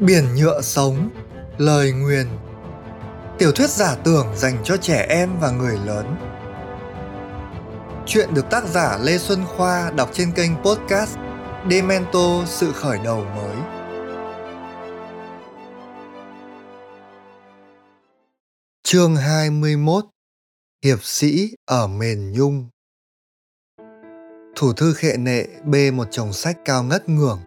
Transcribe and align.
Biển 0.00 0.24
nhựa 0.34 0.60
sống, 0.60 1.10
lời 1.58 1.92
nguyền. 1.92 2.26
Tiểu 3.38 3.52
thuyết 3.52 3.70
giả 3.70 3.96
tưởng 4.04 4.26
dành 4.36 4.62
cho 4.64 4.76
trẻ 4.76 5.06
em 5.08 5.30
và 5.40 5.50
người 5.50 5.78
lớn. 5.86 6.16
Chuyện 8.06 8.34
được 8.34 8.50
tác 8.50 8.64
giả 8.68 8.98
Lê 9.02 9.18
Xuân 9.18 9.44
Khoa 9.46 9.90
đọc 9.90 10.10
trên 10.12 10.32
kênh 10.32 10.50
podcast 10.64 11.16
Demento 11.70 12.44
Sự 12.46 12.72
Khởi 12.72 12.98
Đầu 13.04 13.24
Mới. 13.24 13.56
Chương 18.82 19.16
21 19.16 20.04
Hiệp 20.84 21.04
sĩ 21.04 21.54
ở 21.66 21.86
Mền 21.86 22.32
Nhung. 22.32 22.68
Thủ 24.56 24.72
thư 24.72 24.94
khệ 24.94 25.16
nệ 25.16 25.44
bê 25.64 25.90
một 25.90 26.08
chồng 26.10 26.32
sách 26.32 26.56
cao 26.64 26.82
ngất 26.82 27.08
ngưởng 27.08 27.38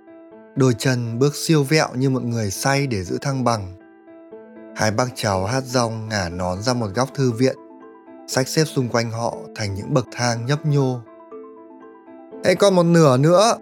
đôi 0.56 0.74
chân 0.78 1.20
bước 1.20 1.36
siêu 1.36 1.64
vẹo 1.64 1.88
như 1.96 2.10
một 2.10 2.24
người 2.24 2.52
say 2.52 2.88
để 2.88 3.04
giữ 3.04 3.18
thăng 3.22 3.44
bằng. 3.44 3.74
Hai 4.76 4.92
bác 4.92 5.08
cháu 5.16 5.46
hát 5.46 5.64
rong 5.64 6.10
ngả 6.10 6.30
nón 6.30 6.62
ra 6.62 6.74
một 6.74 6.88
góc 6.96 7.10
thư 7.14 7.32
viện, 7.32 7.56
sách 8.28 8.48
xếp 8.48 8.64
xung 8.66 8.90
quanh 8.90 9.12
họ 9.12 9.38
thành 9.56 9.74
những 9.74 9.94
bậc 9.94 10.08
thang 10.12 10.46
nhấp 10.46 10.66
nhô. 10.66 11.00
Hãy 12.46 12.56
còn 12.56 12.76
một 12.76 12.84
nửa 12.84 13.18
nữa, 13.18 13.56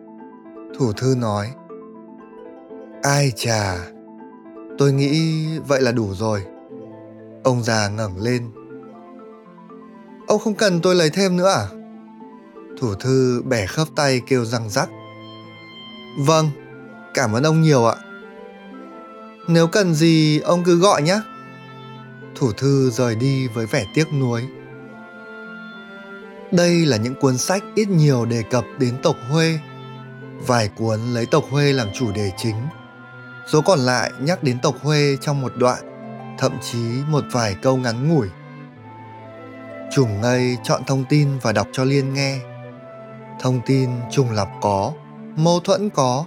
thủ 0.77 0.93
thư 0.93 1.15
nói. 1.17 1.47
Ai 3.03 3.31
chà, 3.35 3.77
tôi 4.77 4.93
nghĩ 4.93 5.47
vậy 5.67 5.81
là 5.81 5.91
đủ 5.91 6.13
rồi. 6.13 6.43
Ông 7.43 7.63
già 7.63 7.89
ngẩng 7.89 8.17
lên. 8.21 8.51
Ông 10.27 10.39
không 10.39 10.55
cần 10.55 10.81
tôi 10.81 10.95
lấy 10.95 11.09
thêm 11.09 11.37
nữa 11.37 11.49
à? 11.49 11.67
Thủ 12.79 12.93
thư 12.95 13.41
bẻ 13.45 13.65
khớp 13.65 13.87
tay 13.95 14.21
kêu 14.27 14.45
răng 14.45 14.69
rắc. 14.69 14.89
Vâng, 16.19 16.49
Cảm 17.13 17.35
ơn 17.35 17.43
ông 17.43 17.61
nhiều 17.61 17.85
ạ. 17.85 17.95
Nếu 19.47 19.67
cần 19.67 19.93
gì 19.93 20.39
ông 20.39 20.63
cứ 20.63 20.79
gọi 20.79 21.01
nhé. 21.01 21.19
Thủ 22.35 22.51
thư 22.51 22.89
rời 22.89 23.15
đi 23.15 23.47
với 23.47 23.65
vẻ 23.65 23.85
tiếc 23.93 24.13
nuối. 24.13 24.47
Đây 26.51 26.85
là 26.85 26.97
những 26.97 27.15
cuốn 27.15 27.37
sách 27.37 27.63
ít 27.75 27.89
nhiều 27.89 28.25
đề 28.25 28.43
cập 28.51 28.65
đến 28.79 28.97
tộc 29.03 29.15
Huê. 29.29 29.59
Vài 30.47 30.67
cuốn 30.67 30.99
lấy 31.13 31.25
tộc 31.25 31.43
Huê 31.49 31.73
làm 31.73 31.87
chủ 31.93 32.11
đề 32.11 32.31
chính. 32.37 32.55
Số 33.51 33.61
còn 33.61 33.79
lại 33.79 34.11
nhắc 34.19 34.43
đến 34.43 34.59
tộc 34.61 34.75
Huê 34.81 35.17
trong 35.21 35.41
một 35.41 35.53
đoạn, 35.57 35.79
thậm 36.39 36.51
chí 36.61 36.79
một 37.09 37.23
vài 37.31 37.55
câu 37.61 37.77
ngắn 37.77 38.09
ngủi. 38.09 38.27
Trùng 39.91 40.21
ngây 40.21 40.57
chọn 40.63 40.81
thông 40.87 41.05
tin 41.09 41.27
và 41.41 41.51
đọc 41.51 41.67
cho 41.71 41.83
Liên 41.83 42.13
nghe. 42.13 42.39
Thông 43.39 43.61
tin 43.65 43.89
trùng 44.11 44.31
lập 44.31 44.47
có, 44.61 44.93
mâu 45.35 45.59
thuẫn 45.59 45.89
có, 45.89 46.25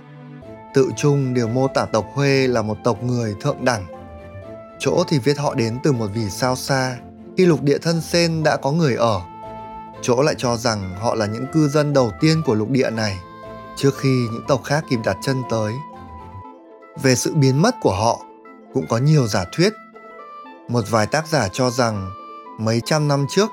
tự 0.75 0.91
chung 0.97 1.35
đều 1.35 1.49
mô 1.49 1.69
tả 1.69 1.85
tộc 1.85 2.07
Huê 2.15 2.47
là 2.47 2.63
một 2.63 2.77
tộc 2.85 3.03
người 3.03 3.35
thượng 3.41 3.65
đẳng. 3.65 3.87
Chỗ 4.79 5.05
thì 5.09 5.19
viết 5.19 5.39
họ 5.39 5.55
đến 5.55 5.79
từ 5.83 5.93
một 5.93 6.07
vì 6.15 6.31
sao 6.31 6.57
xa, 6.57 6.97
khi 7.37 7.47
lục 7.47 7.63
địa 7.63 7.79
thân 7.79 8.01
sen 8.01 8.43
đã 8.43 8.57
có 8.57 8.73
người 8.73 8.95
ở. 8.95 9.21
Chỗ 10.03 10.23
lại 10.23 10.35
cho 10.39 10.57
rằng 10.57 10.95
họ 11.01 11.15
là 11.15 11.27
những 11.27 11.47
cư 11.53 11.69
dân 11.69 11.93
đầu 11.93 12.13
tiên 12.21 12.43
của 12.47 12.55
lục 12.55 12.71
địa 12.71 12.91
này, 12.91 13.19
trước 13.77 13.99
khi 13.99 14.27
những 14.33 14.45
tộc 14.49 14.65
khác 14.65 14.85
kịp 14.91 14.99
đặt 15.05 15.17
chân 15.23 15.43
tới. 15.51 15.73
Về 17.03 17.15
sự 17.15 17.35
biến 17.35 17.63
mất 17.63 17.75
của 17.83 17.95
họ, 17.95 18.21
cũng 18.75 18.87
có 18.89 18.99
nhiều 18.99 19.27
giả 19.27 19.45
thuyết. 19.57 19.73
Một 20.69 20.85
vài 20.91 21.07
tác 21.07 21.29
giả 21.29 21.49
cho 21.53 21.71
rằng 21.71 22.11
mấy 22.59 22.81
trăm 22.85 23.09
năm 23.09 23.27
trước, 23.29 23.51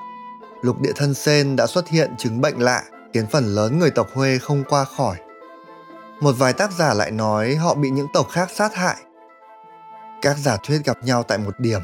lục 0.61 0.81
địa 0.81 0.91
thân 0.95 1.13
sen 1.13 1.55
đã 1.55 1.67
xuất 1.67 1.87
hiện 1.87 2.11
chứng 2.17 2.41
bệnh 2.41 2.59
lạ 2.59 2.83
khiến 3.13 3.25
phần 3.31 3.45
lớn 3.45 3.79
người 3.79 3.89
tộc 3.89 4.07
Huê 4.13 4.37
không 4.37 4.63
qua 4.69 4.85
khỏi. 4.97 5.17
Một 6.21 6.31
vài 6.37 6.53
tác 6.53 6.71
giả 6.71 6.93
lại 6.93 7.11
nói 7.11 7.55
họ 7.55 7.75
bị 7.75 7.89
những 7.89 8.07
tộc 8.13 8.29
khác 8.29 8.49
sát 8.51 8.75
hại. 8.75 8.97
Các 10.21 10.37
giả 10.37 10.57
thuyết 10.63 10.81
gặp 10.85 10.97
nhau 11.03 11.23
tại 11.23 11.37
một 11.37 11.59
điểm. 11.59 11.81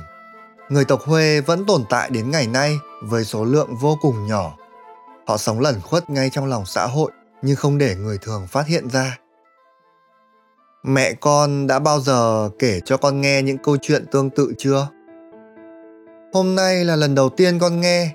Người 0.69 0.85
tộc 0.85 1.01
Huê 1.01 1.41
vẫn 1.41 1.65
tồn 1.65 1.83
tại 1.89 2.09
đến 2.09 2.31
ngày 2.31 2.47
nay 2.47 2.77
với 3.01 3.23
số 3.23 3.45
lượng 3.45 3.75
vô 3.75 3.97
cùng 4.01 4.27
nhỏ. 4.27 4.57
Họ 5.27 5.37
sống 5.37 5.59
lẩn 5.59 5.81
khuất 5.81 6.09
ngay 6.09 6.29
trong 6.29 6.45
lòng 6.45 6.65
xã 6.65 6.85
hội, 6.85 7.11
nhưng 7.41 7.55
không 7.55 7.77
để 7.77 7.95
người 7.95 8.17
thường 8.17 8.47
phát 8.47 8.67
hiện 8.67 8.89
ra. 8.89 9.17
Mẹ 10.83 11.13
con 11.13 11.67
đã 11.67 11.79
bao 11.79 11.99
giờ 11.99 12.49
kể 12.59 12.79
cho 12.85 12.97
con 12.97 13.21
nghe 13.21 13.41
những 13.41 13.57
câu 13.57 13.77
chuyện 13.81 14.05
tương 14.11 14.29
tự 14.29 14.53
chưa? 14.57 14.87
Hôm 16.33 16.55
nay 16.55 16.85
là 16.85 16.95
lần 16.95 17.15
đầu 17.15 17.29
tiên 17.29 17.59
con 17.59 17.81
nghe. 17.81 18.11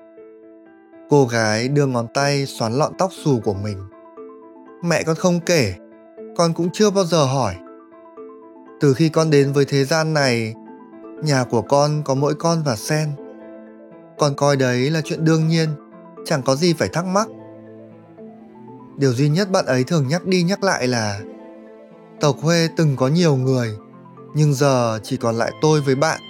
Cô 1.10 1.26
gái 1.26 1.68
đưa 1.68 1.86
ngón 1.86 2.06
tay 2.14 2.47
xoắn 2.47 2.72
lọn 2.72 2.92
tóc 2.98 3.10
xù 3.24 3.41
của 3.44 3.54
mình. 3.54 3.88
Mẹ 4.82 5.02
con 5.02 5.16
không 5.16 5.41
kể 5.41 5.74
con 6.37 6.54
cũng 6.54 6.70
chưa 6.72 6.91
bao 6.91 7.04
giờ 7.04 7.25
hỏi. 7.25 7.54
Từ 8.81 8.94
khi 8.94 9.09
con 9.09 9.31
đến 9.31 9.53
với 9.53 9.65
thế 9.65 9.84
gian 9.84 10.15
này, 10.15 10.54
nhà 11.22 11.44
của 11.44 11.62
con 11.62 12.03
có 12.04 12.15
mỗi 12.15 12.34
con 12.34 12.62
và 12.65 12.76
sen. 12.76 13.10
Con 14.19 14.34
coi 14.34 14.56
đấy 14.56 14.91
là 14.91 15.00
chuyện 15.04 15.25
đương 15.25 15.48
nhiên, 15.48 15.69
chẳng 16.25 16.42
có 16.42 16.56
gì 16.56 16.72
phải 16.72 16.88
thắc 16.88 17.04
mắc. 17.04 17.28
Điều 18.97 19.12
duy 19.12 19.28
nhất 19.28 19.50
bạn 19.50 19.66
ấy 19.66 19.84
thường 19.84 20.09
nhắc 20.09 20.26
đi 20.26 20.42
nhắc 20.42 20.65
lại 20.65 20.88
là 20.88 21.21
tộc 22.21 22.37
huê 22.42 22.69
từng 22.76 22.97
có 22.97 23.09
nhiều 23.09 23.37
người, 23.37 23.76
nhưng 24.34 24.54
giờ 24.54 24.98
chỉ 25.03 25.16
còn 25.16 25.34
lại 25.34 25.53
tôi 25.60 25.81
với 25.81 25.94
bạn. 25.94 26.21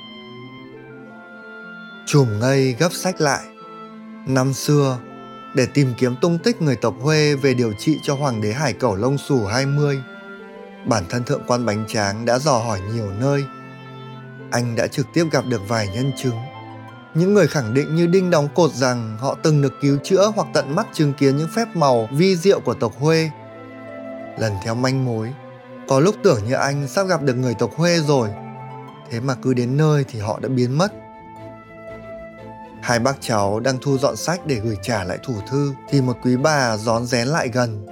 Chùm 2.07 2.41
ngây 2.41 2.77
gấp 2.79 2.93
sách 2.93 3.21
lại. 3.21 3.43
Năm 4.27 4.53
xưa 4.53 4.99
để 5.55 5.67
tìm 5.67 5.95
kiếm 5.99 6.17
tung 6.21 6.39
tích 6.39 6.63
người 6.63 6.77
tộc 6.77 6.95
Huê 7.01 7.35
về 7.35 7.55
điều 7.55 7.73
trị 7.73 7.99
cho 8.03 8.15
Hoàng 8.15 8.41
đế 8.41 8.53
Hải 8.53 8.73
Cẩu 8.73 8.95
Lông 8.95 9.19
Sủ 9.19 9.45
20. 9.45 10.03
Bản 10.87 11.05
thân 11.11 11.25
thượng 11.25 11.43
quan 11.47 11.67
Bánh 11.67 11.85
Tráng 11.89 12.25
đã 12.25 12.39
dò 12.39 12.59
hỏi 12.59 12.81
nhiều 12.95 13.11
nơi. 13.21 13.45
Anh 14.51 14.77
đã 14.77 14.87
trực 14.87 15.07
tiếp 15.15 15.25
gặp 15.33 15.45
được 15.49 15.69
vài 15.69 15.89
nhân 15.95 16.13
chứng. 16.17 16.37
Những 17.15 17.35
người 17.35 17.47
khẳng 17.47 17.75
định 17.75 17.97
như 17.97 18.07
đinh 18.07 18.31
đóng 18.31 18.49
cột 18.55 18.73
rằng 18.73 19.17
họ 19.21 19.37
từng 19.43 19.63
được 19.63 19.73
cứu 19.81 19.99
chữa 20.05 20.33
hoặc 20.35 20.47
tận 20.55 20.75
mắt 20.75 20.87
chứng 20.93 21.13
kiến 21.13 21.37
những 21.37 21.49
phép 21.55 21.77
màu 21.77 22.09
vi 22.13 22.37
diệu 22.37 22.61
của 22.61 22.75
tộc 22.75 22.93
Huê. 22.99 23.31
Lần 24.39 24.53
theo 24.65 24.75
manh 24.75 25.05
mối, 25.05 25.33
có 25.89 26.01
lúc 26.01 26.15
tưởng 26.23 26.41
như 26.49 26.55
anh 26.55 26.89
sắp 26.89 27.07
gặp 27.07 27.23
được 27.23 27.35
người 27.35 27.55
tộc 27.55 27.71
Huê 27.77 27.99
rồi. 27.99 28.29
Thế 29.11 29.21
mà 29.21 29.35
cứ 29.43 29.55
đến 29.55 29.77
nơi 29.77 30.05
thì 30.09 30.19
họ 30.19 30.39
đã 30.43 30.49
biến 30.49 30.79
mất 30.79 30.93
Hai 32.83 32.99
bác 32.99 33.17
cháu 33.21 33.61
đang 33.61 33.79
thu 33.81 33.99
dọn 33.99 34.17
sách 34.17 34.47
để 34.47 34.55
gửi 34.55 34.77
trả 34.83 35.05
lại 35.05 35.19
thủ 35.23 35.35
thư 35.49 35.75
thì 35.89 36.01
một 36.01 36.17
quý 36.23 36.37
bà 36.37 36.77
rón 36.77 37.07
rén 37.07 37.29
lại 37.29 37.49
gần. 37.49 37.87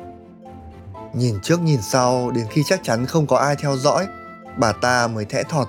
Nhìn 1.15 1.41
trước 1.43 1.61
nhìn 1.61 1.83
sau 1.83 2.31
đến 2.31 2.47
khi 2.51 2.63
chắc 2.63 2.81
chắn 2.83 3.07
không 3.07 3.27
có 3.27 3.37
ai 3.37 3.57
theo 3.57 3.77
dõi, 3.77 4.07
bà 4.57 4.73
ta 4.73 5.07
mới 5.07 5.25
thẽ 5.25 5.43
thọt. 5.43 5.69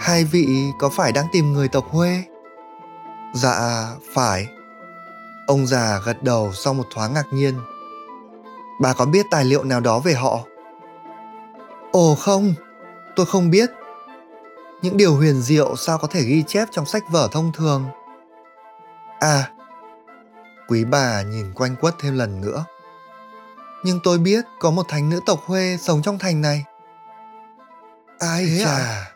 Hai 0.00 0.24
vị 0.24 0.46
có 0.78 0.88
phải 0.88 1.12
đang 1.12 1.26
tìm 1.32 1.52
người 1.52 1.68
tộc 1.68 1.84
Huê? 1.90 2.22
Dạ, 3.34 3.86
phải. 4.14 4.48
Ông 5.46 5.66
già 5.66 6.00
gật 6.04 6.22
đầu 6.22 6.52
sau 6.52 6.74
một 6.74 6.84
thoáng 6.94 7.14
ngạc 7.14 7.26
nhiên. 7.32 7.54
Bà 8.80 8.92
có 8.92 9.06
biết 9.06 9.26
tài 9.30 9.44
liệu 9.44 9.64
nào 9.64 9.80
đó 9.80 9.98
về 9.98 10.14
họ? 10.14 10.40
Ồ 11.92 12.14
không, 12.14 12.54
tôi 13.16 13.26
không 13.26 13.50
biết 13.50 13.70
những 14.82 14.96
điều 14.96 15.16
huyền 15.16 15.42
diệu 15.42 15.76
sao 15.76 15.98
có 15.98 16.08
thể 16.08 16.22
ghi 16.22 16.42
chép 16.46 16.68
trong 16.72 16.86
sách 16.86 17.02
vở 17.10 17.28
thông 17.32 17.52
thường? 17.52 17.84
À 19.20 19.50
quý 20.70 20.84
bà 20.84 21.22
nhìn 21.22 21.54
quanh 21.54 21.76
quất 21.80 21.94
thêm 21.98 22.14
lần 22.14 22.40
nữa. 22.40 22.64
Nhưng 23.84 24.00
tôi 24.02 24.18
biết 24.18 24.44
có 24.60 24.70
một 24.70 24.86
thánh 24.88 25.10
nữ 25.10 25.20
tộc 25.26 25.40
huê 25.44 25.76
sống 25.76 26.02
trong 26.02 26.18
thành 26.18 26.40
này. 26.40 26.64
Ai 28.18 28.46
Thế 28.46 28.60
chà. 28.64 28.76
À? 28.76 29.12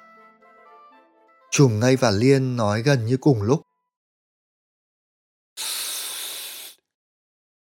trùm 1.51 1.81
ngây 1.81 1.97
và 1.97 2.11
liên 2.11 2.57
nói 2.57 2.83
gần 2.83 3.07
như 3.07 3.17
cùng 3.17 3.43
lúc. 3.43 3.63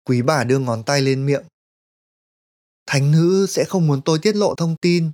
Quý 0.04 0.22
bà 0.22 0.44
đưa 0.44 0.58
ngón 0.58 0.82
tay 0.82 1.00
lên 1.00 1.26
miệng. 1.26 1.44
Thánh 2.86 3.12
nữ 3.12 3.46
sẽ 3.48 3.64
không 3.64 3.86
muốn 3.86 4.02
tôi 4.02 4.18
tiết 4.18 4.36
lộ 4.36 4.54
thông 4.54 4.76
tin. 4.76 5.12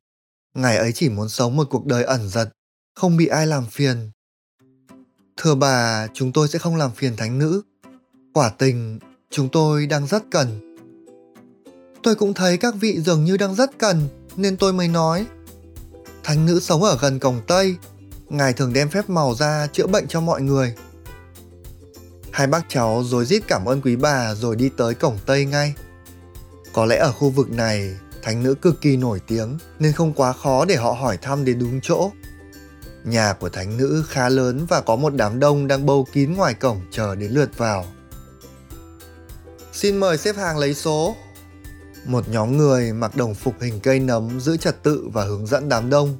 Ngài 0.54 0.76
ấy 0.76 0.92
chỉ 0.94 1.08
muốn 1.08 1.28
sống 1.28 1.56
một 1.56 1.66
cuộc 1.70 1.86
đời 1.86 2.04
ẩn 2.04 2.28
giật 2.28 2.50
không 3.00 3.16
bị 3.16 3.26
ai 3.26 3.46
làm 3.46 3.66
phiền. 3.66 4.10
Thưa 5.36 5.54
bà, 5.54 6.06
chúng 6.14 6.32
tôi 6.32 6.48
sẽ 6.48 6.58
không 6.58 6.76
làm 6.76 6.90
phiền 6.90 7.16
thánh 7.16 7.38
nữ. 7.38 7.62
Quả 8.34 8.48
tình, 8.48 8.98
chúng 9.30 9.48
tôi 9.48 9.86
đang 9.86 10.06
rất 10.06 10.22
cần. 10.30 10.76
Tôi 12.02 12.14
cũng 12.14 12.34
thấy 12.34 12.56
các 12.56 12.74
vị 12.80 13.00
dường 13.00 13.24
như 13.24 13.36
đang 13.36 13.54
rất 13.54 13.78
cần, 13.78 14.08
nên 14.36 14.56
tôi 14.56 14.72
mới 14.72 14.88
nói. 14.88 15.26
Thánh 16.24 16.46
nữ 16.46 16.60
sống 16.60 16.82
ở 16.82 16.98
gần 17.00 17.18
cổng 17.18 17.40
tây, 17.46 17.76
ngài 18.28 18.52
thường 18.52 18.72
đem 18.72 18.88
phép 18.88 19.10
màu 19.10 19.34
ra 19.34 19.66
chữa 19.72 19.86
bệnh 19.86 20.06
cho 20.08 20.20
mọi 20.20 20.42
người. 20.42 20.74
Hai 22.30 22.46
bác 22.46 22.62
cháu 22.68 23.02
rối 23.04 23.24
rít 23.24 23.42
cảm 23.48 23.64
ơn 23.64 23.80
quý 23.80 23.96
bà 23.96 24.34
rồi 24.34 24.56
đi 24.56 24.70
tới 24.76 24.94
cổng 24.94 25.18
tây 25.26 25.44
ngay. 25.44 25.74
Có 26.72 26.84
lẽ 26.84 26.96
ở 26.96 27.12
khu 27.12 27.30
vực 27.30 27.50
này, 27.50 27.94
thánh 28.22 28.42
nữ 28.42 28.54
cực 28.54 28.80
kỳ 28.80 28.96
nổi 28.96 29.20
tiếng, 29.26 29.58
nên 29.78 29.92
không 29.92 30.12
quá 30.12 30.32
khó 30.32 30.64
để 30.64 30.76
họ 30.76 30.92
hỏi 30.92 31.16
thăm 31.16 31.44
đến 31.44 31.58
đúng 31.58 31.80
chỗ. 31.82 32.10
Nhà 33.04 33.32
của 33.32 33.48
thánh 33.48 33.76
nữ 33.76 34.04
khá 34.08 34.28
lớn 34.28 34.66
và 34.68 34.80
có 34.80 34.96
một 34.96 35.14
đám 35.14 35.40
đông 35.40 35.66
đang 35.66 35.86
bâu 35.86 36.06
kín 36.12 36.32
ngoài 36.32 36.54
cổng 36.54 36.80
chờ 36.90 37.14
đến 37.14 37.32
lượt 37.32 37.58
vào. 37.58 37.86
Xin 39.72 39.96
mời 39.96 40.18
xếp 40.18 40.36
hàng 40.36 40.58
lấy 40.58 40.74
số. 40.74 41.16
một 42.04 42.28
nhóm 42.28 42.56
người 42.56 42.92
mặc 42.92 43.16
đồng 43.16 43.34
phục 43.34 43.54
hình 43.60 43.80
cây 43.80 44.00
nấm 44.00 44.40
giữ 44.40 44.56
trật 44.56 44.82
tự 44.82 45.08
và 45.12 45.24
hướng 45.24 45.46
dẫn 45.46 45.68
đám 45.68 45.90
đông 45.90 46.18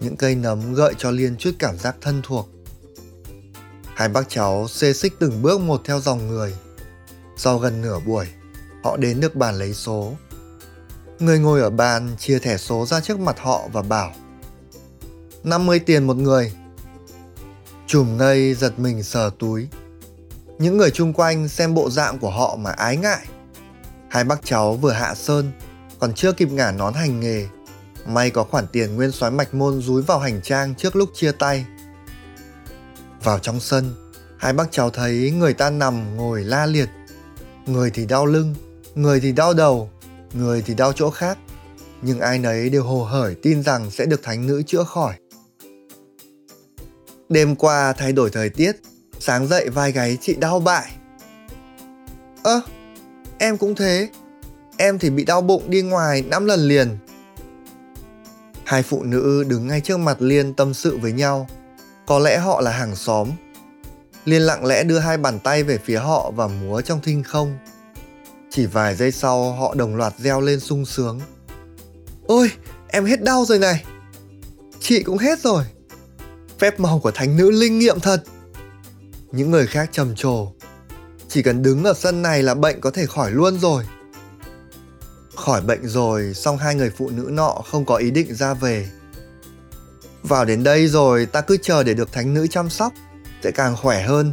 những 0.00 0.16
cây 0.16 0.34
nấm 0.34 0.74
gợi 0.74 0.94
cho 0.98 1.10
liên 1.10 1.36
chút 1.36 1.50
cảm 1.58 1.78
giác 1.78 1.96
thân 2.00 2.20
thuộc 2.24 2.48
hai 3.94 4.08
bác 4.08 4.28
cháu 4.28 4.68
xê 4.68 4.92
xích 4.92 5.14
từng 5.18 5.42
bước 5.42 5.60
một 5.60 5.80
theo 5.84 6.00
dòng 6.00 6.28
người 6.28 6.54
sau 7.36 7.58
gần 7.58 7.82
nửa 7.82 7.98
buổi, 8.06 8.26
họ 8.82 8.96
đến 8.96 9.20
được 9.20 9.34
bàn 9.34 9.54
lấy 9.54 9.74
số 9.74 10.12
người 11.18 11.38
ngồi 11.38 11.60
ở 11.60 11.70
bàn 11.70 12.16
chia 12.18 12.38
thẻ 12.38 12.56
số 12.56 12.86
ra 12.86 13.00
trước 13.00 13.18
mặt 13.20 13.36
họ 13.38 13.68
và 13.72 13.82
bảo 13.82 14.12
50 15.44 15.78
tiền 15.78 16.06
một 16.06 16.16
người. 16.16 16.52
Chùm 17.86 18.16
ngây 18.16 18.54
giật 18.54 18.78
mình 18.78 19.02
sờ 19.02 19.30
túi. 19.38 19.68
Những 20.58 20.76
người 20.76 20.90
chung 20.90 21.12
quanh 21.12 21.48
xem 21.48 21.74
bộ 21.74 21.90
dạng 21.90 22.18
của 22.18 22.30
họ 22.30 22.56
mà 22.56 22.70
ái 22.70 22.96
ngại. 22.96 23.26
Hai 24.08 24.24
bác 24.24 24.44
cháu 24.44 24.74
vừa 24.74 24.92
hạ 24.92 25.14
sơn, 25.14 25.52
còn 25.98 26.14
chưa 26.14 26.32
kịp 26.32 26.52
ngả 26.52 26.72
nón 26.72 26.94
hành 26.94 27.20
nghề. 27.20 27.46
May 28.06 28.30
có 28.30 28.44
khoản 28.44 28.66
tiền 28.66 28.96
nguyên 28.96 29.12
soái 29.12 29.32
mạch 29.32 29.54
môn 29.54 29.80
rúi 29.80 30.02
vào 30.02 30.18
hành 30.18 30.40
trang 30.42 30.74
trước 30.74 30.96
lúc 30.96 31.10
chia 31.14 31.32
tay. 31.32 31.66
Vào 33.22 33.38
trong 33.38 33.60
sân, 33.60 34.12
hai 34.38 34.52
bác 34.52 34.68
cháu 34.70 34.90
thấy 34.90 35.30
người 35.38 35.54
ta 35.54 35.70
nằm 35.70 36.16
ngồi 36.16 36.44
la 36.44 36.66
liệt. 36.66 36.88
Người 37.66 37.90
thì 37.90 38.06
đau 38.06 38.26
lưng, 38.26 38.54
người 38.94 39.20
thì 39.20 39.32
đau 39.32 39.54
đầu, 39.54 39.90
người 40.32 40.62
thì 40.62 40.74
đau 40.74 40.92
chỗ 40.92 41.10
khác. 41.10 41.38
Nhưng 42.02 42.20
ai 42.20 42.38
nấy 42.38 42.70
đều 42.70 42.84
hồ 42.84 43.04
hởi 43.04 43.34
tin 43.34 43.62
rằng 43.62 43.90
sẽ 43.90 44.06
được 44.06 44.22
thánh 44.22 44.46
nữ 44.46 44.62
chữa 44.66 44.84
khỏi 44.84 45.14
đêm 47.28 47.56
qua 47.56 47.92
thay 47.92 48.12
đổi 48.12 48.30
thời 48.30 48.48
tiết 48.48 48.72
sáng 49.20 49.48
dậy 49.48 49.68
vai 49.68 49.92
gáy 49.92 50.18
chị 50.20 50.34
đau 50.34 50.60
bại. 50.60 50.92
Ơ 52.42 52.60
à, 52.66 52.70
em 53.38 53.56
cũng 53.56 53.74
thế. 53.74 54.08
Em 54.76 54.98
thì 54.98 55.10
bị 55.10 55.24
đau 55.24 55.40
bụng 55.40 55.62
đi 55.70 55.82
ngoài 55.82 56.22
năm 56.22 56.46
lần 56.46 56.60
liền. 56.60 56.98
Hai 58.64 58.82
phụ 58.82 59.02
nữ 59.02 59.44
đứng 59.48 59.66
ngay 59.66 59.80
trước 59.80 59.96
mặt 59.96 60.16
liên 60.22 60.54
tâm 60.54 60.74
sự 60.74 60.96
với 60.96 61.12
nhau. 61.12 61.48
Có 62.06 62.18
lẽ 62.18 62.38
họ 62.38 62.60
là 62.60 62.70
hàng 62.70 62.96
xóm. 62.96 63.30
Liên 64.24 64.42
lặng 64.42 64.64
lẽ 64.64 64.84
đưa 64.84 64.98
hai 64.98 65.16
bàn 65.16 65.38
tay 65.38 65.62
về 65.62 65.78
phía 65.78 65.96
họ 65.96 66.30
và 66.30 66.46
múa 66.46 66.80
trong 66.80 67.00
thinh 67.00 67.22
không. 67.22 67.58
Chỉ 68.50 68.66
vài 68.66 68.94
giây 68.94 69.12
sau 69.12 69.52
họ 69.52 69.74
đồng 69.74 69.96
loạt 69.96 70.14
reo 70.18 70.40
lên 70.40 70.60
sung 70.60 70.84
sướng. 70.84 71.20
Ôi 72.26 72.50
em 72.88 73.04
hết 73.04 73.22
đau 73.22 73.44
rồi 73.44 73.58
này. 73.58 73.84
Chị 74.80 75.02
cũng 75.02 75.18
hết 75.18 75.40
rồi 75.40 75.64
phép 76.58 76.80
màu 76.80 76.98
của 76.98 77.10
thánh 77.10 77.36
nữ 77.36 77.50
linh 77.50 77.78
nghiệm 77.78 78.00
thật. 78.00 78.22
Những 79.32 79.50
người 79.50 79.66
khác 79.66 79.88
trầm 79.92 80.14
trồ. 80.14 80.52
Chỉ 81.28 81.42
cần 81.42 81.62
đứng 81.62 81.84
ở 81.84 81.94
sân 81.96 82.22
này 82.22 82.42
là 82.42 82.54
bệnh 82.54 82.80
có 82.80 82.90
thể 82.90 83.06
khỏi 83.06 83.30
luôn 83.30 83.58
rồi. 83.58 83.84
Khỏi 85.34 85.60
bệnh 85.60 85.88
rồi, 85.88 86.34
xong 86.34 86.58
hai 86.58 86.74
người 86.74 86.90
phụ 86.96 87.10
nữ 87.10 87.28
nọ 87.30 87.62
không 87.70 87.84
có 87.84 87.96
ý 87.96 88.10
định 88.10 88.34
ra 88.34 88.54
về. 88.54 88.88
Vào 90.22 90.44
đến 90.44 90.64
đây 90.64 90.88
rồi, 90.88 91.26
ta 91.26 91.40
cứ 91.40 91.56
chờ 91.62 91.82
để 91.82 91.94
được 91.94 92.12
thánh 92.12 92.34
nữ 92.34 92.46
chăm 92.46 92.70
sóc, 92.70 92.92
sẽ 93.44 93.50
càng 93.50 93.76
khỏe 93.76 94.02
hơn. 94.02 94.32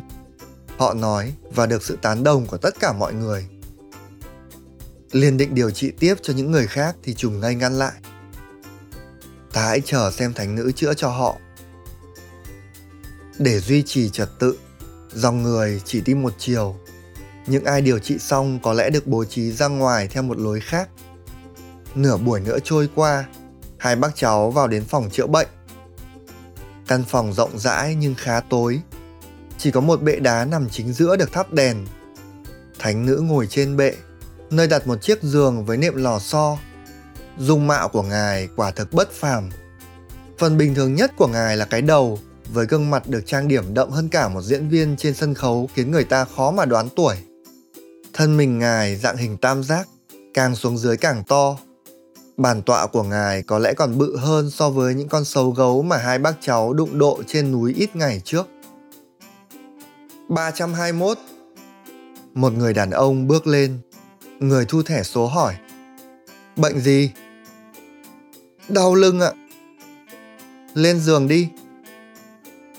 Họ 0.77 0.93
nói 0.93 1.33
và 1.55 1.65
được 1.65 1.83
sự 1.83 1.97
tán 2.01 2.23
đồng 2.23 2.45
của 2.45 2.57
tất 2.57 2.79
cả 2.79 2.93
mọi 2.93 3.13
người. 3.13 3.45
Liên 5.11 5.37
định 5.37 5.55
điều 5.55 5.71
trị 5.71 5.91
tiếp 5.99 6.15
cho 6.21 6.33
những 6.33 6.51
người 6.51 6.67
khác 6.67 6.95
thì 7.03 7.13
trùng 7.13 7.39
ngay 7.39 7.55
ngăn 7.55 7.73
lại. 7.73 7.93
Ta 9.53 9.67
hãy 9.67 9.81
chờ 9.85 10.11
xem 10.11 10.33
thánh 10.33 10.55
nữ 10.55 10.71
chữa 10.75 10.93
cho 10.93 11.09
họ 11.09 11.37
để 13.39 13.59
duy 13.59 13.83
trì 13.83 14.09
trật 14.09 14.29
tự, 14.39 14.57
dòng 15.13 15.43
người 15.43 15.81
chỉ 15.85 16.01
đi 16.01 16.13
một 16.13 16.33
chiều. 16.37 16.75
Những 17.47 17.65
ai 17.65 17.81
điều 17.81 17.99
trị 17.99 18.17
xong 18.19 18.59
có 18.63 18.73
lẽ 18.73 18.89
được 18.89 19.07
bố 19.07 19.25
trí 19.25 19.51
ra 19.51 19.67
ngoài 19.67 20.07
theo 20.07 20.23
một 20.23 20.37
lối 20.37 20.59
khác. 20.59 20.89
Nửa 21.95 22.17
buổi 22.17 22.39
nữa 22.39 22.57
trôi 22.63 22.89
qua, 22.95 23.25
hai 23.77 23.95
bác 23.95 24.15
cháu 24.15 24.51
vào 24.51 24.67
đến 24.67 24.85
phòng 24.85 25.09
chữa 25.11 25.27
bệnh. 25.27 25.47
Căn 26.87 27.03
phòng 27.07 27.33
rộng 27.33 27.59
rãi 27.59 27.95
nhưng 27.95 28.15
khá 28.15 28.39
tối. 28.39 28.81
Chỉ 29.57 29.71
có 29.71 29.81
một 29.81 30.01
bệ 30.01 30.15
đá 30.15 30.45
nằm 30.45 30.69
chính 30.69 30.93
giữa 30.93 31.15
được 31.15 31.31
thắp 31.31 31.53
đèn. 31.53 31.85
Thánh 32.79 33.05
nữ 33.05 33.19
ngồi 33.27 33.47
trên 33.47 33.77
bệ, 33.77 33.93
nơi 34.49 34.67
đặt 34.67 34.87
một 34.87 35.01
chiếc 35.01 35.23
giường 35.23 35.65
với 35.65 35.77
nệm 35.77 35.95
lò 35.95 36.19
xo. 36.19 36.57
Dung 37.37 37.67
mạo 37.67 37.89
của 37.89 38.03
ngài 38.03 38.49
quả 38.55 38.71
thực 38.71 38.93
bất 38.93 39.11
phàm. 39.11 39.49
Phần 40.37 40.57
bình 40.57 40.75
thường 40.75 40.95
nhất 40.95 41.11
của 41.17 41.27
ngài 41.27 41.57
là 41.57 41.65
cái 41.65 41.81
đầu 41.81 42.19
với 42.53 42.65
gương 42.65 42.89
mặt 42.89 43.07
được 43.07 43.25
trang 43.25 43.47
điểm 43.47 43.73
đậm 43.73 43.89
hơn 43.89 44.09
cả 44.09 44.27
một 44.27 44.41
diễn 44.41 44.69
viên 44.69 44.95
trên 44.97 45.13
sân 45.13 45.33
khấu 45.33 45.69
khiến 45.73 45.91
người 45.91 46.03
ta 46.03 46.25
khó 46.25 46.51
mà 46.51 46.65
đoán 46.65 46.89
tuổi. 46.95 47.15
Thân 48.13 48.37
mình 48.37 48.59
ngài 48.59 48.95
dạng 48.95 49.17
hình 49.17 49.37
tam 49.37 49.63
giác, 49.63 49.87
càng 50.33 50.55
xuống 50.55 50.77
dưới 50.77 50.97
càng 50.97 51.23
to. 51.27 51.57
Bàn 52.37 52.61
tọa 52.61 52.87
của 52.87 53.03
ngài 53.03 53.43
có 53.43 53.59
lẽ 53.59 53.73
còn 53.73 53.97
bự 53.97 54.17
hơn 54.17 54.49
so 54.49 54.69
với 54.69 54.93
những 54.93 55.09
con 55.09 55.25
sâu 55.25 55.51
gấu 55.51 55.81
mà 55.81 55.97
hai 55.97 56.19
bác 56.19 56.33
cháu 56.41 56.73
đụng 56.73 56.97
độ 56.97 57.23
trên 57.27 57.51
núi 57.51 57.73
ít 57.77 57.95
ngày 57.95 58.21
trước. 58.25 58.47
321 60.29 61.17
Một 62.33 62.53
người 62.53 62.73
đàn 62.73 62.91
ông 62.91 63.27
bước 63.27 63.47
lên. 63.47 63.79
Người 64.39 64.65
thu 64.65 64.83
thẻ 64.83 65.03
số 65.03 65.27
hỏi. 65.27 65.55
Bệnh 66.55 66.79
gì? 66.79 67.11
Đau 68.69 68.95
lưng 68.95 69.19
ạ. 69.19 69.31
Lên 70.73 70.99
giường 70.99 71.27
đi. 71.27 71.49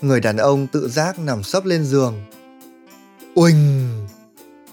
Người 0.01 0.19
đàn 0.19 0.37
ông 0.37 0.67
tự 0.67 0.89
giác 0.89 1.19
nằm 1.19 1.43
sấp 1.43 1.65
lên 1.65 1.83
giường 1.83 2.25
Uỳnh 3.35 3.89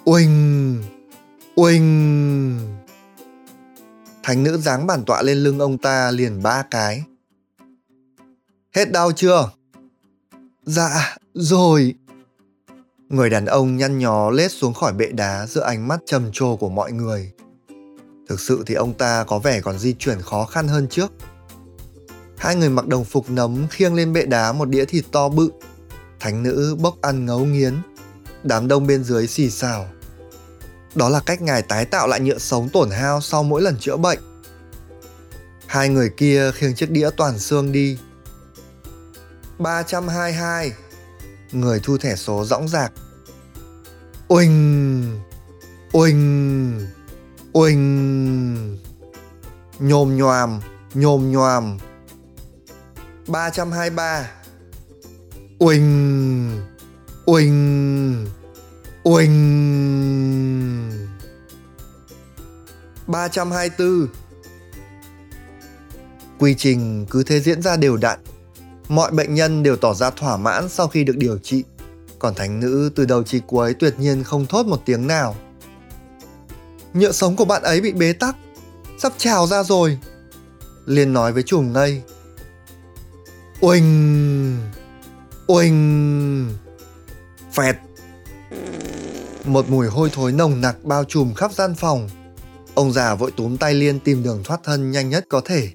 Uỳnh 0.04 0.82
Uỳnh 1.54 2.58
Thánh 4.22 4.42
nữ 4.42 4.58
giáng 4.58 4.86
bản 4.86 5.04
tọa 5.04 5.22
lên 5.22 5.38
lưng 5.38 5.58
ông 5.58 5.78
ta 5.78 6.10
liền 6.10 6.42
ba 6.42 6.62
cái 6.70 7.02
Hết 8.74 8.92
đau 8.92 9.12
chưa? 9.12 9.50
Dạ, 10.62 11.16
rồi 11.34 11.94
Người 13.08 13.30
đàn 13.30 13.46
ông 13.46 13.76
nhăn 13.76 13.98
nhó 13.98 14.30
lết 14.30 14.52
xuống 14.52 14.74
khỏi 14.74 14.92
bệ 14.92 15.06
đá 15.06 15.46
giữa 15.46 15.62
ánh 15.62 15.88
mắt 15.88 16.00
trầm 16.06 16.30
trồ 16.32 16.56
của 16.56 16.68
mọi 16.68 16.92
người. 16.92 17.32
Thực 18.28 18.40
sự 18.40 18.62
thì 18.66 18.74
ông 18.74 18.94
ta 18.94 19.24
có 19.24 19.38
vẻ 19.38 19.60
còn 19.60 19.78
di 19.78 19.94
chuyển 19.98 20.20
khó 20.20 20.44
khăn 20.44 20.68
hơn 20.68 20.86
trước. 20.90 21.12
Hai 22.44 22.56
người 22.56 22.68
mặc 22.68 22.86
đồng 22.86 23.04
phục 23.04 23.30
nấm 23.30 23.66
khiêng 23.70 23.94
lên 23.94 24.12
bệ 24.12 24.22
đá 24.22 24.52
một 24.52 24.68
đĩa 24.68 24.84
thịt 24.84 25.04
to 25.12 25.28
bự. 25.28 25.50
Thánh 26.20 26.42
nữ 26.42 26.76
bốc 26.78 26.94
ăn 27.00 27.26
ngấu 27.26 27.44
nghiến. 27.44 27.82
Đám 28.42 28.68
đông 28.68 28.86
bên 28.86 29.04
dưới 29.04 29.26
xì 29.26 29.50
xào. 29.50 29.88
Đó 30.94 31.08
là 31.08 31.20
cách 31.20 31.42
ngài 31.42 31.62
tái 31.62 31.84
tạo 31.84 32.06
lại 32.06 32.20
nhựa 32.20 32.38
sống 32.38 32.68
tổn 32.68 32.90
hao 32.90 33.20
sau 33.20 33.42
mỗi 33.42 33.62
lần 33.62 33.76
chữa 33.80 33.96
bệnh. 33.96 34.18
Hai 35.66 35.88
người 35.88 36.10
kia 36.16 36.50
khiêng 36.54 36.74
chiếc 36.74 36.90
đĩa 36.90 37.10
toàn 37.16 37.38
xương 37.38 37.72
đi. 37.72 37.98
322 39.58 40.72
Người 41.52 41.80
thu 41.82 41.98
thẻ 41.98 42.16
số 42.16 42.44
dõng 42.44 42.68
dạc 42.68 42.92
Uỳnh 44.28 45.20
Uỳnh 45.92 46.86
Uỳnh 47.52 48.78
Nhồm 49.78 50.16
nhòm 50.16 50.60
Nhồm 50.94 51.32
nhòm 51.32 51.78
323 53.28 54.30
Uỳnh 55.58 56.60
Uỳnh 57.26 58.26
Uỳnh 59.02 59.34
324 63.06 64.08
Quy 66.38 66.54
trình 66.54 67.06
cứ 67.10 67.22
thế 67.22 67.40
diễn 67.40 67.62
ra 67.62 67.76
đều 67.76 67.96
đặn 67.96 68.18
Mọi 68.88 69.10
bệnh 69.10 69.34
nhân 69.34 69.62
đều 69.62 69.76
tỏ 69.76 69.94
ra 69.94 70.10
thỏa 70.10 70.36
mãn 70.36 70.68
sau 70.68 70.88
khi 70.88 71.04
được 71.04 71.16
điều 71.16 71.38
trị, 71.38 71.64
còn 72.18 72.34
thánh 72.34 72.60
nữ 72.60 72.90
từ 72.94 73.04
đầu 73.04 73.22
chí 73.22 73.40
cuối 73.46 73.74
tuyệt 73.74 73.94
nhiên 73.98 74.24
không 74.24 74.46
thốt 74.46 74.66
một 74.66 74.82
tiếng 74.84 75.06
nào. 75.06 75.36
Nhựa 76.94 77.12
sống 77.12 77.36
của 77.36 77.44
bạn 77.44 77.62
ấy 77.62 77.80
bị 77.80 77.92
bế 77.92 78.12
tắc, 78.12 78.36
sắp 78.98 79.12
trào 79.16 79.46
ra 79.46 79.62
rồi. 79.62 79.98
Liên 80.86 81.12
nói 81.12 81.32
với 81.32 81.42
chùm 81.42 81.72
ngây. 81.72 82.02
Oanh 83.60 84.70
Oanh 85.46 86.54
Phẹt! 87.52 87.76
Một 89.44 89.70
mùi 89.70 89.86
hôi 89.86 90.10
thối 90.12 90.32
nồng 90.32 90.60
nặc 90.60 90.84
bao 90.84 91.04
trùm 91.04 91.34
khắp 91.34 91.52
gian 91.52 91.74
phòng. 91.74 92.08
Ông 92.74 92.92
già 92.92 93.14
vội 93.14 93.30
túm 93.30 93.56
tay 93.56 93.74
Liên 93.74 94.00
tìm 94.00 94.22
đường 94.22 94.42
thoát 94.44 94.60
thân 94.64 94.90
nhanh 94.90 95.08
nhất 95.08 95.26
có 95.28 95.40
thể. 95.44 95.68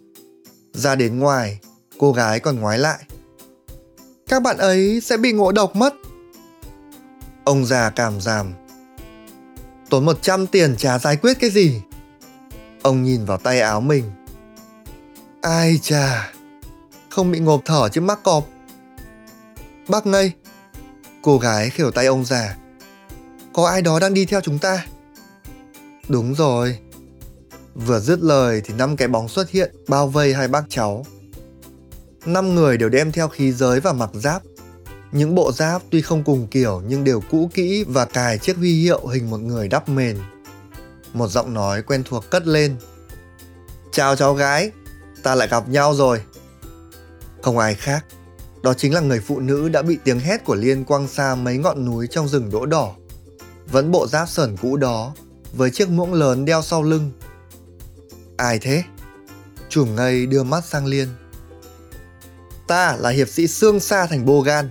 Ra 0.74 0.96
đến 0.96 1.20
ngoài, 1.20 1.60
cô 1.98 2.12
gái 2.12 2.40
còn 2.40 2.60
ngoái 2.60 2.80
lại. 2.80 3.00
Các 4.28 4.42
bạn 4.42 4.58
ấy 4.58 5.02
sẽ 5.02 5.18
bị 5.18 5.32
ngộ 5.32 5.52
độc 5.52 5.76
mất. 5.76 5.94
Ông 7.44 7.66
già 7.66 7.90
cảm 7.90 8.22
giảm. 8.22 8.54
Tốn 9.90 10.06
100 10.06 10.48
tiền 10.48 10.76
trả 10.78 11.00
giải 11.00 11.18
quyết 11.18 11.40
cái 11.40 11.50
gì? 11.50 11.82
Ông 12.82 13.04
nhìn 13.04 13.26
vào 13.26 13.38
tay 13.38 13.62
áo 13.62 13.82
mình. 13.82 14.04
Ai 15.42 15.80
chà, 15.82 16.34
không 17.20 17.32
bị 17.32 17.40
ngộp 17.40 17.62
thở 17.66 17.90
chứ 17.90 18.02
mắc 18.02 18.20
cọp. 18.24 18.48
Bác 19.88 20.06
ngây. 20.06 20.32
Cô 21.22 21.38
gái 21.38 21.70
khều 21.70 21.92
tay 21.92 22.06
ông 22.06 22.26
già. 22.26 22.58
Có 23.54 23.68
ai 23.68 23.82
đó 23.82 24.00
đang 24.00 24.14
đi 24.14 24.26
theo 24.26 24.42
chúng 24.42 24.60
ta. 24.60 24.86
Đúng 26.08 26.36
rồi, 26.36 26.80
Vừa 27.76 28.00
dứt 28.00 28.20
lời 28.20 28.62
thì 28.66 28.74
năm 28.74 28.98
cái 28.98 29.08
bóng 29.08 29.30
xuất 29.30 29.50
hiện 29.50 29.76
bao 29.88 30.08
vây 30.08 30.34
hai 30.34 30.48
bác 30.48 30.64
cháu. 30.70 31.06
Năm 32.26 32.56
người 32.56 32.78
đều 32.78 32.90
đem 32.90 33.12
theo 33.12 33.28
khí 33.28 33.52
giới 33.52 33.80
và 33.80 33.94
mặc 33.94 34.10
giáp. 34.14 34.42
Những 35.12 35.36
bộ 35.36 35.52
giáp 35.52 35.82
tuy 35.90 36.02
không 36.02 36.24
cùng 36.24 36.48
kiểu 36.48 36.82
nhưng 36.88 37.04
đều 37.04 37.22
cũ 37.32 37.50
kỹ 37.54 37.86
và 37.88 38.06
cài 38.06 38.38
chiếc 38.38 38.58
huy 38.58 38.82
hiệu 38.82 39.08
hình 39.08 39.30
một 39.30 39.40
người 39.40 39.68
đắp 39.68 39.90
mền. 39.90 40.18
Một 41.14 41.28
giọng 41.28 41.54
nói 41.54 41.82
quen 41.82 42.04
thuộc 42.06 42.30
cất 42.30 42.48
lên. 42.48 42.76
Chào 43.92 44.16
cháu 44.16 44.34
gái, 44.34 44.72
ta 45.24 45.36
lại 45.36 45.48
gặp 45.48 45.70
nhau 45.70 45.94
rồi. 45.96 46.22
Không 47.42 47.58
ai 47.58 47.76
khác, 47.76 48.06
đó 48.64 48.74
chính 48.74 48.94
là 48.94 49.02
người 49.02 49.20
phụ 49.20 49.40
nữ 49.40 49.70
đã 49.70 49.82
bị 49.82 49.98
tiếng 50.04 50.20
hét 50.20 50.46
của 50.46 50.56
Liên 50.56 50.84
quăng 50.84 51.08
xa 51.08 51.36
mấy 51.36 51.58
ngọn 51.58 51.86
núi 51.86 52.08
trong 52.08 52.28
rừng 52.28 52.50
đỗ 52.52 52.66
đỏ. 52.66 52.96
Vẫn 53.72 53.92
bộ 53.92 54.08
giáp 54.08 54.30
sờn 54.30 54.58
cũ 54.58 54.78
đó, 54.78 55.14
với 55.54 55.72
chiếc 55.72 55.90
muỗng 55.90 56.14
lớn 56.14 56.46
đeo 56.46 56.62
sau 56.62 56.84
lưng. 56.84 57.12
Ai 58.38 58.60
thế? 58.60 58.84
Chùm 59.70 59.96
ngây 59.96 60.26
đưa 60.26 60.44
mắt 60.44 60.66
sang 60.66 60.86
Liên. 60.86 61.08
Ta 62.68 62.96
là 63.00 63.10
hiệp 63.10 63.30
sĩ 63.30 63.48
xương 63.48 63.80
xa 63.80 64.06
thành 64.06 64.26
bô 64.26 64.42
gan. 64.42 64.70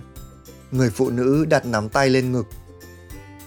Người 0.71 0.89
phụ 0.89 1.09
nữ 1.09 1.45
đặt 1.45 1.65
nắm 1.65 1.89
tay 1.89 2.09
lên 2.09 2.31
ngực. 2.31 2.45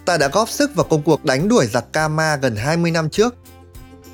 Ta 0.04 0.16
đã 0.16 0.28
góp 0.28 0.48
sức 0.48 0.74
vào 0.74 0.86
công 0.90 1.02
cuộc 1.02 1.24
đánh 1.24 1.48
đuổi 1.48 1.66
giặc 1.66 1.92
Kama 1.92 2.36
gần 2.36 2.56
20 2.56 2.90
năm 2.90 3.10
trước. 3.10 3.34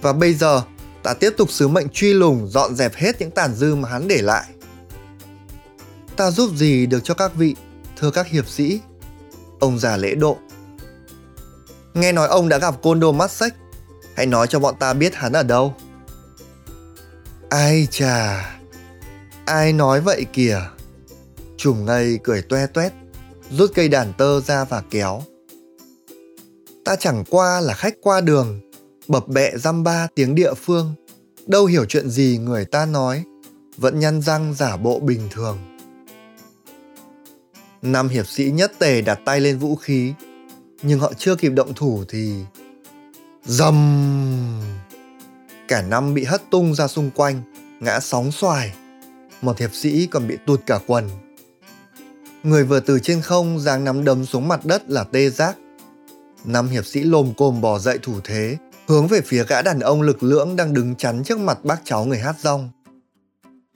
Và 0.03 0.13
bây 0.13 0.35
giờ, 0.35 0.63
ta 1.03 1.15
tiếp 1.15 1.31
tục 1.37 1.51
sứ 1.51 1.69
mệnh 1.69 1.89
truy 1.89 2.15
lùng 2.15 2.49
dọn 2.49 2.75
dẹp 2.75 2.95
hết 2.95 3.21
những 3.21 3.31
tàn 3.31 3.55
dư 3.55 3.75
mà 3.75 3.89
hắn 3.89 4.09
để 4.09 4.23
lại. 4.23 4.45
Ta 6.19 6.31
giúp 6.31 6.51
gì 6.57 6.87
được 6.87 7.01
cho 7.05 7.15
các 7.15 7.35
vị, 7.35 7.57
thưa 7.97 8.11
các 8.11 8.27
hiệp 8.27 8.49
sĩ? 8.49 8.81
Ông 9.61 9.79
già 9.79 9.97
lễ 9.97 10.15
độ. 10.15 10.39
Nghe 11.95 12.13
nói 12.13 12.29
ông 12.29 12.49
đã 12.49 12.59
gặp 12.59 12.83
côn 12.83 13.01
đồ 13.01 13.13
mắt 13.13 13.31
sách. 13.31 13.55
Hãy 14.17 14.27
nói 14.27 14.47
cho 14.47 14.59
bọn 14.59 14.75
ta 14.79 14.93
biết 14.93 15.15
hắn 15.15 15.33
ở 15.33 15.43
đâu. 15.43 15.75
Ai 17.51 17.89
chà, 17.91 18.45
ai 19.47 19.73
nói 19.73 20.01
vậy 20.01 20.27
kìa. 20.33 20.61
chùm 21.57 21.85
ngây 21.85 22.19
cười 22.25 22.43
toe 22.43 22.67
toét, 22.67 22.93
rút 23.51 23.71
cây 23.75 23.89
đàn 23.89 24.13
tơ 24.13 24.41
ra 24.41 24.65
và 24.65 24.83
kéo. 24.91 25.23
Ta 26.85 26.97
chẳng 26.97 27.25
qua 27.31 27.61
là 27.61 27.75
khách 27.75 27.95
qua 28.03 28.21
đường, 28.21 28.61
bập 29.09 29.29
bẹ 29.29 29.57
dăm 29.57 29.85
ba 29.85 30.09
tiếng 30.15 30.35
địa 30.35 30.55
phương, 30.55 30.95
đâu 31.47 31.67
hiểu 31.67 31.85
chuyện 31.85 32.11
gì 32.11 32.39
người 32.43 32.65
ta 32.65 32.87
nói, 32.87 33.25
vẫn 33.77 33.99
nhăn 33.99 34.23
răng 34.23 34.55
giả 34.55 34.77
bộ 34.77 35.01
bình 35.01 35.29
thường. 35.31 35.78
Năm 37.83 38.09
hiệp 38.09 38.27
sĩ 38.27 38.51
nhất 38.51 38.73
tề 38.79 39.01
đặt 39.01 39.21
tay 39.25 39.41
lên 39.41 39.59
vũ 39.59 39.77
khí, 39.77 40.13
nhưng 40.83 41.01
họ 41.01 41.13
chưa 41.19 41.37
kịp 41.37 41.53
động 41.53 41.75
thủ 41.75 42.05
thì... 42.09 42.35
Dầm! 43.45 44.63
Cả 45.69 45.83
năm 45.83 46.15
bị 46.15 46.25
hất 46.25 46.43
tung 46.51 46.75
ra 46.75 46.89
xung 46.89 47.11
quanh, 47.11 47.43
ngã 47.81 48.01
sóng 48.01 48.33
xoài. 48.33 48.75
Một 49.43 49.59
hiệp 49.59 49.75
sĩ 49.75 50.07
còn 50.07 50.29
bị 50.29 50.37
tụt 50.47 50.61
cả 50.67 50.79
quần. 50.87 51.09
Người 52.43 52.65
vừa 52.65 52.81
từ 52.81 52.99
trên 52.99 53.23
không 53.23 53.61
giáng 53.61 53.85
nắm 53.85 54.05
đấm 54.05 54.27
xuống 54.27 54.49
mặt 54.49 54.61
đất 54.65 54.91
là 54.91 55.05
tê 55.05 55.31
giác. 55.31 55.57
Năm 56.45 56.69
hiệp 56.69 56.87
sĩ 56.87 57.03
lồm 57.03 57.35
cồm 57.37 57.61
bò 57.61 57.79
dậy 57.79 57.99
thủ 58.03 58.21
thế, 58.25 58.57
hướng 58.87 59.07
về 59.07 59.21
phía 59.21 59.45
gã 59.45 59.63
đàn 59.63 59.81
ông 59.81 60.03
lực 60.03 60.23
lưỡng 60.23 60.57
đang 60.57 60.75
đứng 60.75 60.95
chắn 60.95 61.23
trước 61.25 61.39
mặt 61.39 61.65
bác 61.65 61.81
cháu 61.85 62.05
người 62.05 62.19
hát 62.19 62.37
rong. 62.41 62.71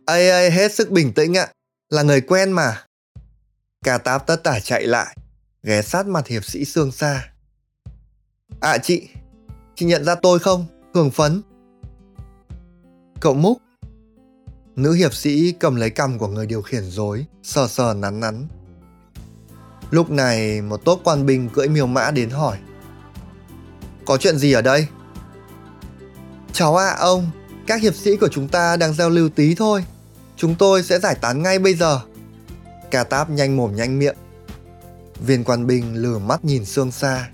Ây 0.06 0.30
ây, 0.30 0.50
hết 0.50 0.74
sức 0.74 0.90
bình 0.90 1.12
tĩnh 1.12 1.36
ạ, 1.36 1.48
là 1.90 2.02
người 2.02 2.20
quen 2.20 2.52
mà. 2.52 2.84
Ca 3.82 3.98
táp 3.98 4.26
tất 4.26 4.44
tả 4.44 4.60
chạy 4.60 4.86
lại, 4.86 5.16
ghé 5.62 5.82
sát 5.82 6.06
mặt 6.06 6.26
hiệp 6.26 6.44
sĩ 6.44 6.64
xương 6.64 6.92
xa. 6.92 7.28
À 8.60 8.78
chị, 8.78 9.08
chị 9.76 9.86
nhận 9.86 10.04
ra 10.04 10.14
tôi 10.14 10.38
không? 10.38 10.66
Hưởng 10.94 11.10
phấn. 11.10 11.42
Cậu 13.20 13.34
Múc. 13.34 13.58
Nữ 14.76 14.92
hiệp 14.92 15.14
sĩ 15.14 15.52
cầm 15.52 15.76
lấy 15.76 15.90
cằm 15.90 16.18
của 16.18 16.28
người 16.28 16.46
điều 16.46 16.62
khiển 16.62 16.82
dối, 16.90 17.26
sờ 17.42 17.68
sờ 17.68 17.94
nắn 17.94 18.20
nắn. 18.20 18.46
Lúc 19.90 20.10
này 20.10 20.62
một 20.62 20.84
tốt 20.84 21.00
quan 21.04 21.26
binh 21.26 21.48
cưỡi 21.48 21.68
miêu 21.68 21.86
mã 21.86 22.10
đến 22.10 22.30
hỏi. 22.30 22.58
Có 24.06 24.16
chuyện 24.16 24.38
gì 24.38 24.52
ở 24.52 24.62
đây? 24.62 24.86
Cháu 26.52 26.76
ạ 26.76 26.88
à, 26.88 26.96
ông, 26.98 27.30
các 27.66 27.80
hiệp 27.80 27.94
sĩ 27.94 28.16
của 28.16 28.28
chúng 28.28 28.48
ta 28.48 28.76
đang 28.76 28.94
giao 28.94 29.10
lưu 29.10 29.28
tí 29.28 29.54
thôi. 29.54 29.84
Chúng 30.36 30.54
tôi 30.54 30.82
sẽ 30.82 30.98
giải 30.98 31.14
tán 31.14 31.42
ngay 31.42 31.58
bây 31.58 31.74
giờ. 31.74 32.00
Ca 32.92 33.04
táp 33.04 33.30
nhanh 33.30 33.56
mồm 33.56 33.76
nhanh 33.76 33.98
miệng. 33.98 34.16
Viên 35.26 35.44
quan 35.44 35.66
binh 35.66 35.94
lừa 35.94 36.18
mắt 36.18 36.44
nhìn 36.44 36.64
xương 36.64 36.92
xa. 36.92 37.28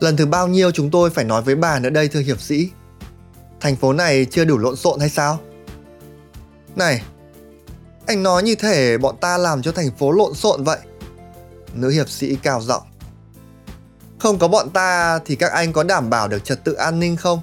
Lần 0.00 0.16
thứ 0.16 0.26
bao 0.26 0.48
nhiêu 0.48 0.70
chúng 0.70 0.90
tôi 0.90 1.10
phải 1.10 1.24
nói 1.24 1.42
với 1.42 1.54
bà 1.54 1.78
nữa 1.78 1.90
đây 1.90 2.08
thưa 2.08 2.20
hiệp 2.20 2.40
sĩ? 2.40 2.70
Thành 3.60 3.76
phố 3.76 3.92
này 3.92 4.24
chưa 4.24 4.44
đủ 4.44 4.58
lộn 4.58 4.76
xộn 4.76 5.00
hay 5.00 5.08
sao? 5.08 5.40
Này, 6.76 7.02
anh 8.06 8.22
nói 8.22 8.42
như 8.42 8.54
thể 8.54 8.98
bọn 8.98 9.16
ta 9.20 9.38
làm 9.38 9.62
cho 9.62 9.72
thành 9.72 9.90
phố 9.98 10.12
lộn 10.12 10.34
xộn 10.34 10.64
vậy. 10.64 10.78
Nữ 11.74 11.88
hiệp 11.90 12.08
sĩ 12.08 12.36
cao 12.42 12.60
giọng. 12.60 12.82
Không 14.18 14.38
có 14.38 14.48
bọn 14.48 14.70
ta 14.70 15.18
thì 15.24 15.36
các 15.36 15.52
anh 15.52 15.72
có 15.72 15.82
đảm 15.82 16.10
bảo 16.10 16.28
được 16.28 16.44
trật 16.44 16.64
tự 16.64 16.72
an 16.72 17.00
ninh 17.00 17.16
không? 17.16 17.40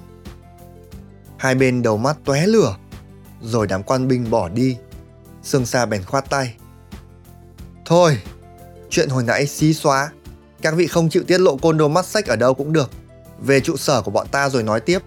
Hai 1.36 1.54
bên 1.54 1.82
đầu 1.82 1.96
mắt 1.96 2.16
tóe 2.24 2.46
lửa, 2.46 2.76
rồi 3.42 3.66
đám 3.66 3.82
quan 3.82 4.08
binh 4.08 4.30
bỏ 4.30 4.48
đi. 4.48 4.76
Sương 5.42 5.66
Sa 5.66 5.86
bèn 5.86 6.04
khoát 6.04 6.30
tay. 6.30 6.54
Thôi, 7.86 8.18
chuyện 8.90 9.08
hồi 9.08 9.22
nãy 9.22 9.46
xí 9.46 9.74
xóa. 9.74 10.10
Các 10.62 10.74
vị 10.74 10.86
không 10.86 11.08
chịu 11.08 11.22
tiết 11.26 11.40
lộ 11.40 11.56
côn 11.56 11.78
đồ 11.78 11.88
mắt 11.88 12.06
sách 12.06 12.26
ở 12.26 12.36
đâu 12.36 12.54
cũng 12.54 12.72
được. 12.72 12.90
Về 13.40 13.60
trụ 13.60 13.76
sở 13.76 14.02
của 14.02 14.10
bọn 14.10 14.26
ta 14.30 14.48
rồi 14.48 14.62
nói 14.62 14.80
tiếp. 14.80 14.98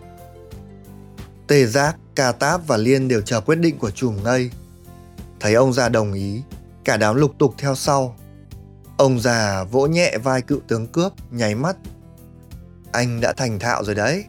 Tề 1.47 1.65
Giác, 1.65 1.97
Ca 2.15 2.31
Táp 2.31 2.67
và 2.67 2.77
Liên 2.77 3.07
đều 3.07 3.21
chờ 3.21 3.41
quyết 3.41 3.55
định 3.55 3.77
của 3.77 3.91
chùm 3.91 4.23
ngây. 4.23 4.51
Thấy 5.39 5.53
ông 5.53 5.73
già 5.73 5.89
đồng 5.89 6.13
ý, 6.13 6.41
cả 6.83 6.97
đám 6.97 7.15
lục 7.15 7.31
tục 7.39 7.55
theo 7.57 7.75
sau. 7.75 8.15
Ông 8.97 9.19
già 9.19 9.63
vỗ 9.63 9.87
nhẹ 9.87 10.17
vai 10.23 10.41
cựu 10.41 10.59
tướng 10.67 10.87
cướp, 10.87 11.13
nháy 11.31 11.55
mắt. 11.55 11.77
Anh 12.91 13.21
đã 13.21 13.33
thành 13.33 13.59
thạo 13.59 13.83
rồi 13.83 13.95
đấy. 13.95 14.25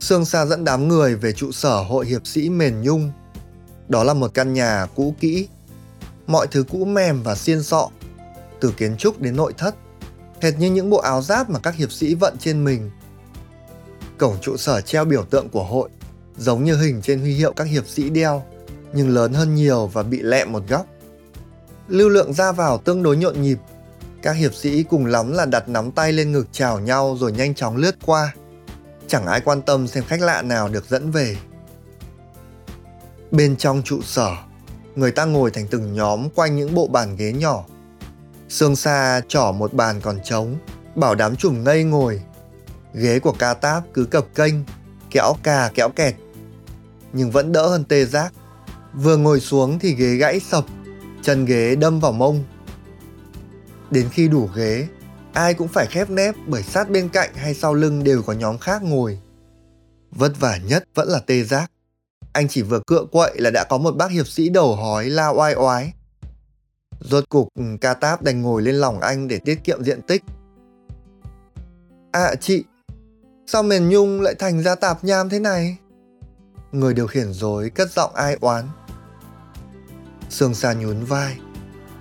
Sương 0.00 0.24
Sa 0.24 0.46
dẫn 0.46 0.64
đám 0.64 0.88
người 0.88 1.16
về 1.16 1.32
trụ 1.32 1.52
sở 1.52 1.82
hội 1.82 2.06
hiệp 2.06 2.26
sĩ 2.26 2.50
Mền 2.50 2.82
Nhung. 2.82 3.12
Đó 3.88 4.04
là 4.04 4.14
một 4.14 4.34
căn 4.34 4.52
nhà 4.52 4.86
cũ 4.94 5.14
kỹ, 5.20 5.48
mọi 6.26 6.46
thứ 6.46 6.64
cũ 6.70 6.84
mềm 6.84 7.22
và 7.22 7.34
xiên 7.34 7.62
sọ, 7.62 7.88
từ 8.60 8.72
kiến 8.76 8.96
trúc 8.96 9.20
đến 9.20 9.36
nội 9.36 9.54
thất, 9.58 9.74
hệt 10.40 10.58
như 10.58 10.70
những 10.70 10.90
bộ 10.90 10.98
áo 10.98 11.22
giáp 11.22 11.50
mà 11.50 11.58
các 11.58 11.74
hiệp 11.74 11.92
sĩ 11.92 12.14
vận 12.14 12.36
trên 12.38 12.64
mình. 12.64 12.90
Cổng 14.18 14.36
trụ 14.40 14.56
sở 14.56 14.80
treo 14.80 15.04
biểu 15.04 15.24
tượng 15.24 15.48
của 15.48 15.64
hội, 15.64 15.88
giống 16.38 16.64
như 16.64 16.76
hình 16.76 17.02
trên 17.02 17.20
huy 17.20 17.34
hiệu 17.34 17.52
các 17.52 17.64
hiệp 17.64 17.88
sĩ 17.88 18.10
đeo, 18.10 18.42
nhưng 18.92 19.08
lớn 19.08 19.32
hơn 19.32 19.54
nhiều 19.54 19.86
và 19.86 20.02
bị 20.02 20.22
lẹm 20.22 20.52
một 20.52 20.62
góc. 20.68 20.86
Lưu 21.88 22.08
lượng 22.08 22.32
ra 22.32 22.52
vào 22.52 22.78
tương 22.78 23.02
đối 23.02 23.16
nhộn 23.16 23.42
nhịp, 23.42 23.58
các 24.22 24.32
hiệp 24.32 24.54
sĩ 24.54 24.82
cùng 24.82 25.06
lắm 25.06 25.32
là 25.32 25.46
đặt 25.46 25.68
nắm 25.68 25.92
tay 25.92 26.12
lên 26.12 26.32
ngực 26.32 26.46
chào 26.52 26.80
nhau 26.80 27.16
rồi 27.20 27.32
nhanh 27.32 27.54
chóng 27.54 27.76
lướt 27.76 27.94
qua. 28.06 28.34
Chẳng 29.08 29.26
ai 29.26 29.40
quan 29.40 29.62
tâm 29.62 29.88
xem 29.88 30.04
khách 30.04 30.20
lạ 30.20 30.42
nào 30.42 30.68
được 30.68 30.88
dẫn 30.88 31.10
về. 31.10 31.36
Bên 33.36 33.56
trong 33.56 33.82
trụ 33.82 34.02
sở, 34.02 34.36
người 34.94 35.12
ta 35.12 35.24
ngồi 35.24 35.50
thành 35.50 35.66
từng 35.70 35.94
nhóm 35.94 36.28
quanh 36.34 36.56
những 36.56 36.74
bộ 36.74 36.86
bàn 36.86 37.16
ghế 37.16 37.32
nhỏ. 37.32 37.64
Sương 38.48 38.76
xa 38.76 39.20
trỏ 39.28 39.52
một 39.52 39.74
bàn 39.74 40.00
còn 40.00 40.18
trống, 40.24 40.56
bảo 40.94 41.14
đám 41.14 41.36
chùm 41.36 41.64
ngây 41.64 41.84
ngồi. 41.84 42.22
Ghế 42.94 43.18
của 43.18 43.32
ca 43.32 43.54
táp 43.54 43.82
cứ 43.94 44.04
cập 44.04 44.26
kênh, 44.34 44.54
kéo 45.10 45.34
cà 45.42 45.70
kéo 45.74 45.88
kẹt. 45.88 46.14
Nhưng 47.12 47.30
vẫn 47.30 47.52
đỡ 47.52 47.68
hơn 47.68 47.84
tê 47.84 48.04
giác. 48.04 48.32
Vừa 48.94 49.16
ngồi 49.16 49.40
xuống 49.40 49.78
thì 49.78 49.94
ghế 49.94 50.14
gãy 50.14 50.40
sập, 50.40 50.64
chân 51.22 51.44
ghế 51.44 51.76
đâm 51.76 52.00
vào 52.00 52.12
mông. 52.12 52.44
Đến 53.90 54.08
khi 54.12 54.28
đủ 54.28 54.48
ghế, 54.56 54.86
ai 55.32 55.54
cũng 55.54 55.68
phải 55.68 55.86
khép 55.86 56.10
nép 56.10 56.34
bởi 56.46 56.62
sát 56.62 56.90
bên 56.90 57.08
cạnh 57.08 57.30
hay 57.34 57.54
sau 57.54 57.74
lưng 57.74 58.04
đều 58.04 58.22
có 58.22 58.32
nhóm 58.32 58.58
khác 58.58 58.82
ngồi. 58.82 59.18
Vất 60.10 60.40
vả 60.40 60.56
nhất 60.56 60.84
vẫn 60.94 61.08
là 61.08 61.18
tê 61.26 61.42
giác. 61.42 61.70
Anh 62.36 62.48
chỉ 62.48 62.62
vừa 62.62 62.80
cựa 62.86 63.04
quậy 63.12 63.32
là 63.34 63.50
đã 63.50 63.64
có 63.64 63.78
một 63.78 63.96
bác 63.96 64.10
hiệp 64.10 64.28
sĩ 64.28 64.48
đầu 64.48 64.76
hói 64.76 65.10
la 65.10 65.28
oai 65.28 65.54
oái. 65.54 65.92
Rốt 67.00 67.24
cục 67.28 67.48
ừ, 67.58 67.64
ca 67.80 67.94
táp 67.94 68.22
đành 68.22 68.42
ngồi 68.42 68.62
lên 68.62 68.74
lòng 68.74 69.00
anh 69.00 69.28
để 69.28 69.38
tiết 69.38 69.64
kiệm 69.64 69.84
diện 69.84 70.02
tích. 70.02 70.22
À 72.12 72.34
chị, 72.40 72.64
sao 73.46 73.62
mền 73.62 73.88
nhung 73.88 74.20
lại 74.20 74.34
thành 74.38 74.62
ra 74.62 74.74
tạp 74.74 75.04
nham 75.04 75.28
thế 75.28 75.38
này? 75.38 75.76
Người 76.72 76.94
điều 76.94 77.06
khiển 77.06 77.32
dối 77.32 77.70
cất 77.70 77.92
giọng 77.92 78.14
ai 78.14 78.36
oán. 78.40 78.64
Sương 80.30 80.54
xa 80.54 80.72
nhún 80.72 81.04
vai. 81.04 81.38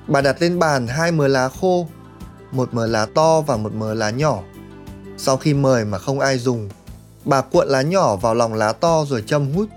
Bà 0.08 0.22
đặt 0.22 0.42
lên 0.42 0.60
bàn 0.60 0.88
hai 0.88 1.12
mớ 1.12 1.28
lá 1.28 1.50
khô, 1.50 1.88
một 2.52 2.74
mớ 2.74 2.88
lá 2.88 3.08
to 3.16 3.42
và 3.42 3.58
một 3.58 3.74
mớ 3.74 3.94
lá 3.94 4.10
nhỏ. 4.10 4.44
Sau 5.18 5.38
khi 5.38 5.54
mời 5.54 5.86
mà 5.86 5.98
không 5.98 6.20
ai 6.20 6.38
dùng, 6.38 6.70
bà 7.26 7.42
cuộn 7.42 7.68
lá 7.68 7.82
nhỏ 7.82 8.16
vào 8.16 8.34
lòng 8.34 8.54
lá 8.54 8.74
to 8.74 9.06
rồi 9.08 9.24
châm 9.28 9.54
hút. 9.54 9.70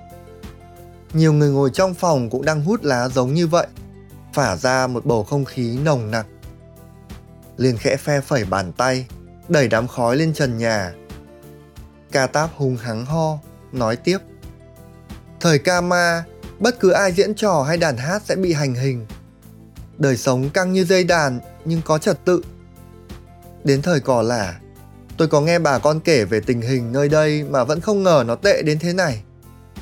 Nhiều 1.12 1.32
người 1.32 1.50
ngồi 1.50 1.70
trong 1.70 1.94
phòng 1.94 2.30
cũng 2.30 2.44
đang 2.44 2.64
hút 2.64 2.84
lá 2.84 3.08
giống 3.08 3.34
như 3.34 3.46
vậy, 3.46 3.66
phả 4.34 4.56
ra 4.56 4.86
một 4.86 5.06
bầu 5.06 5.24
không 5.24 5.44
khí 5.44 5.78
nồng 5.84 6.10
nặc. 6.10 6.26
Liên 7.56 7.76
khẽ 7.76 7.96
phe 7.96 8.20
phẩy 8.20 8.44
bàn 8.44 8.72
tay, 8.72 9.06
đẩy 9.48 9.68
đám 9.68 9.88
khói 9.88 10.16
lên 10.16 10.34
trần 10.34 10.58
nhà, 10.58 10.92
Ca 12.12 12.26
Táp 12.26 12.50
hung 12.56 12.76
hắng 12.76 13.04
ho, 13.04 13.38
nói 13.72 13.96
tiếp. 13.96 14.18
Thời 15.40 15.58
ca 15.58 15.80
ma, 15.80 16.24
bất 16.58 16.80
cứ 16.80 16.90
ai 16.90 17.12
diễn 17.12 17.34
trò 17.34 17.62
hay 17.62 17.76
đàn 17.76 17.96
hát 17.96 18.22
sẽ 18.24 18.36
bị 18.36 18.52
hành 18.52 18.74
hình. 18.74 19.06
Đời 19.98 20.16
sống 20.16 20.50
căng 20.50 20.72
như 20.72 20.84
dây 20.84 21.04
đàn 21.04 21.40
nhưng 21.64 21.82
có 21.84 21.98
trật 21.98 22.24
tự. 22.24 22.42
Đến 23.64 23.82
thời 23.82 24.00
cỏ 24.00 24.22
lả, 24.22 24.60
tôi 25.16 25.28
có 25.28 25.40
nghe 25.40 25.58
bà 25.58 25.78
con 25.78 26.00
kể 26.00 26.24
về 26.24 26.40
tình 26.40 26.60
hình 26.60 26.92
nơi 26.92 27.08
đây 27.08 27.44
mà 27.44 27.64
vẫn 27.64 27.80
không 27.80 28.02
ngờ 28.02 28.24
nó 28.26 28.34
tệ 28.34 28.62
đến 28.62 28.78
thế 28.78 28.92
này. 28.92 29.22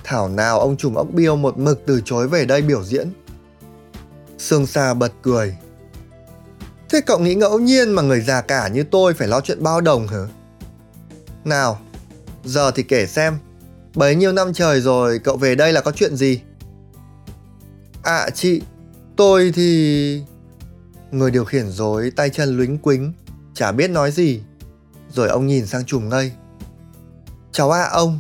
Thảo 0.09 0.29
nào 0.29 0.61
ông 0.61 0.77
trùm 0.77 0.95
ốc 0.95 1.07
biêu 1.13 1.37
một 1.37 1.59
mực 1.59 1.83
từ 1.87 2.01
chối 2.05 2.29
về 2.29 2.45
đây 2.45 2.63
biểu 2.63 2.85
diễn. 2.85 3.13
Sương 4.39 4.67
Sa 4.67 4.95
bật 4.95 5.13
cười. 5.23 5.57
Thế 6.91 7.01
cậu 7.07 7.19
nghĩ 7.19 7.35
ngẫu 7.35 7.59
nhiên 7.59 7.91
mà 7.91 8.03
người 8.03 8.21
già 8.21 8.41
cả 8.41 8.69
như 8.69 8.83
tôi 8.83 9.15
phải 9.15 9.29
lo 9.29 9.41
chuyện 9.41 9.63
bao 9.63 9.81
đồng 9.81 10.07
hả? 10.07 10.27
Nào, 11.45 11.79
giờ 12.45 12.71
thì 12.71 12.83
kể 12.83 13.07
xem, 13.07 13.39
bấy 13.95 14.15
nhiêu 14.15 14.33
năm 14.33 14.53
trời 14.53 14.81
rồi 14.81 15.19
cậu 15.19 15.37
về 15.37 15.55
đây 15.55 15.73
là 15.73 15.81
có 15.81 15.93
chuyện 15.93 16.17
gì? 16.17 16.41
À 18.03 18.31
chị, 18.31 18.63
tôi 19.17 19.53
thì... 19.55 20.23
Người 21.11 21.31
điều 21.31 21.45
khiển 21.45 21.71
dối 21.71 22.13
tay 22.17 22.31
chân 22.31 22.57
luính 22.57 22.79
quính, 22.79 23.13
chả 23.55 23.73
biết 23.73 23.91
nói 23.91 24.11
gì. 24.11 24.43
Rồi 25.13 25.29
ông 25.29 25.47
nhìn 25.47 25.67
sang 25.67 25.85
trùm 25.85 26.09
ngây. 26.09 26.33
Cháu 27.53 27.71
à 27.71 27.89
ông, 27.93 28.19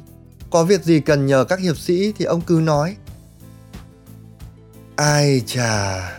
có 0.50 0.64
việc 0.64 0.84
gì 0.84 1.00
cần 1.00 1.26
nhờ 1.26 1.44
các 1.44 1.58
hiệp 1.58 1.78
sĩ 1.78 2.12
thì 2.12 2.24
ông 2.24 2.40
cứ 2.40 2.60
nói. 2.64 2.96
Ai 4.96 5.42
chà, 5.46 6.12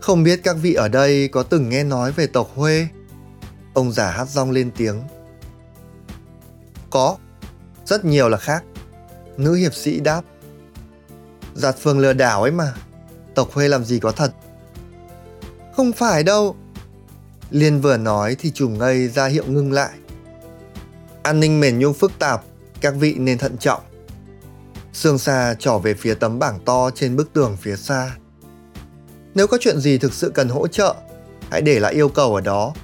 không 0.00 0.22
biết 0.22 0.40
các 0.42 0.56
vị 0.62 0.74
ở 0.74 0.88
đây 0.88 1.28
có 1.28 1.42
từng 1.42 1.68
nghe 1.68 1.84
nói 1.84 2.12
về 2.12 2.26
tộc 2.26 2.50
Huê? 2.54 2.88
Ông 3.74 3.92
già 3.92 4.10
hát 4.10 4.28
rong 4.28 4.50
lên 4.50 4.70
tiếng. 4.76 5.02
Có, 6.90 7.16
rất 7.86 8.04
nhiều 8.04 8.28
là 8.28 8.38
khác. 8.38 8.64
Nữ 9.36 9.54
hiệp 9.54 9.74
sĩ 9.74 10.00
đáp. 10.00 10.22
Giạt 11.54 11.76
phường 11.78 11.98
lừa 11.98 12.12
đảo 12.12 12.42
ấy 12.42 12.52
mà, 12.52 12.74
tộc 13.34 13.52
Huê 13.52 13.68
làm 13.68 13.84
gì 13.84 13.98
có 13.98 14.12
thật. 14.12 14.32
Không 15.76 15.92
phải 15.92 16.22
đâu. 16.22 16.56
Liên 17.50 17.80
vừa 17.80 17.96
nói 17.96 18.36
thì 18.38 18.50
trùm 18.50 18.78
ngây 18.78 19.08
ra 19.08 19.26
hiệu 19.26 19.44
ngưng 19.46 19.72
lại. 19.72 19.98
An 21.22 21.40
ninh 21.40 21.60
mền 21.60 21.78
nhung 21.78 21.94
phức 21.94 22.12
tạp, 22.18 22.44
các 22.80 22.94
vị 22.98 23.14
nên 23.18 23.38
thận 23.38 23.56
trọng. 23.56 23.80
Sương 24.92 25.18
Sa 25.18 25.54
trỏ 25.58 25.78
về 25.78 25.94
phía 25.94 26.14
tấm 26.14 26.38
bảng 26.38 26.60
to 26.64 26.90
trên 26.90 27.16
bức 27.16 27.32
tường 27.32 27.56
phía 27.60 27.76
xa. 27.76 28.16
Nếu 29.34 29.46
có 29.46 29.58
chuyện 29.60 29.80
gì 29.80 29.98
thực 29.98 30.14
sự 30.14 30.30
cần 30.34 30.48
hỗ 30.48 30.66
trợ, 30.66 30.94
hãy 31.50 31.62
để 31.62 31.80
lại 31.80 31.94
yêu 31.94 32.08
cầu 32.08 32.34
ở 32.34 32.40
đó. 32.40 32.74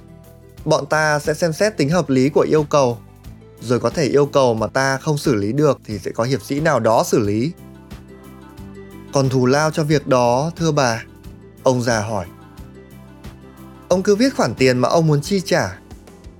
Bọn 0.65 0.87
ta 0.87 1.19
sẽ 1.19 1.35
xem 1.35 1.53
xét 1.53 1.77
tính 1.77 1.91
hợp 1.91 2.11
lý 2.11 2.29
của 2.29 2.47
yêu 2.51 2.63
cầu, 2.63 2.99
rồi 3.61 3.81
có 3.81 3.91
thể 3.91 4.05
yêu 4.05 4.27
cầu 4.27 4.55
mà 4.55 4.67
ta 4.67 4.99
không 4.99 5.19
xử 5.19 5.35
lý 5.35 5.53
được 5.53 5.81
thì 5.85 5.99
sẽ 5.99 6.11
có 6.11 6.25
hiệp 6.25 6.43
sĩ 6.43 6.61
nào 6.61 6.81
đó 6.81 7.05
xử 7.07 7.19
lý. 7.19 7.53
Còn 9.13 9.29
thù 9.29 9.47
lao 9.47 9.71
cho 9.71 9.85
việc 9.85 10.07
đó, 10.07 10.51
thưa 10.57 10.73
bà? 10.73 11.03
Ông 11.63 11.83
già 11.83 12.01
hỏi. 12.01 12.27
Ông 13.89 14.03
cứ 14.03 14.17
viết 14.17 14.37
khoản 14.37 14.55
tiền 14.55 14.79
mà 14.79 14.89
ông 14.89 15.07
muốn 15.07 15.21
chi 15.23 15.41
trả, 15.45 15.79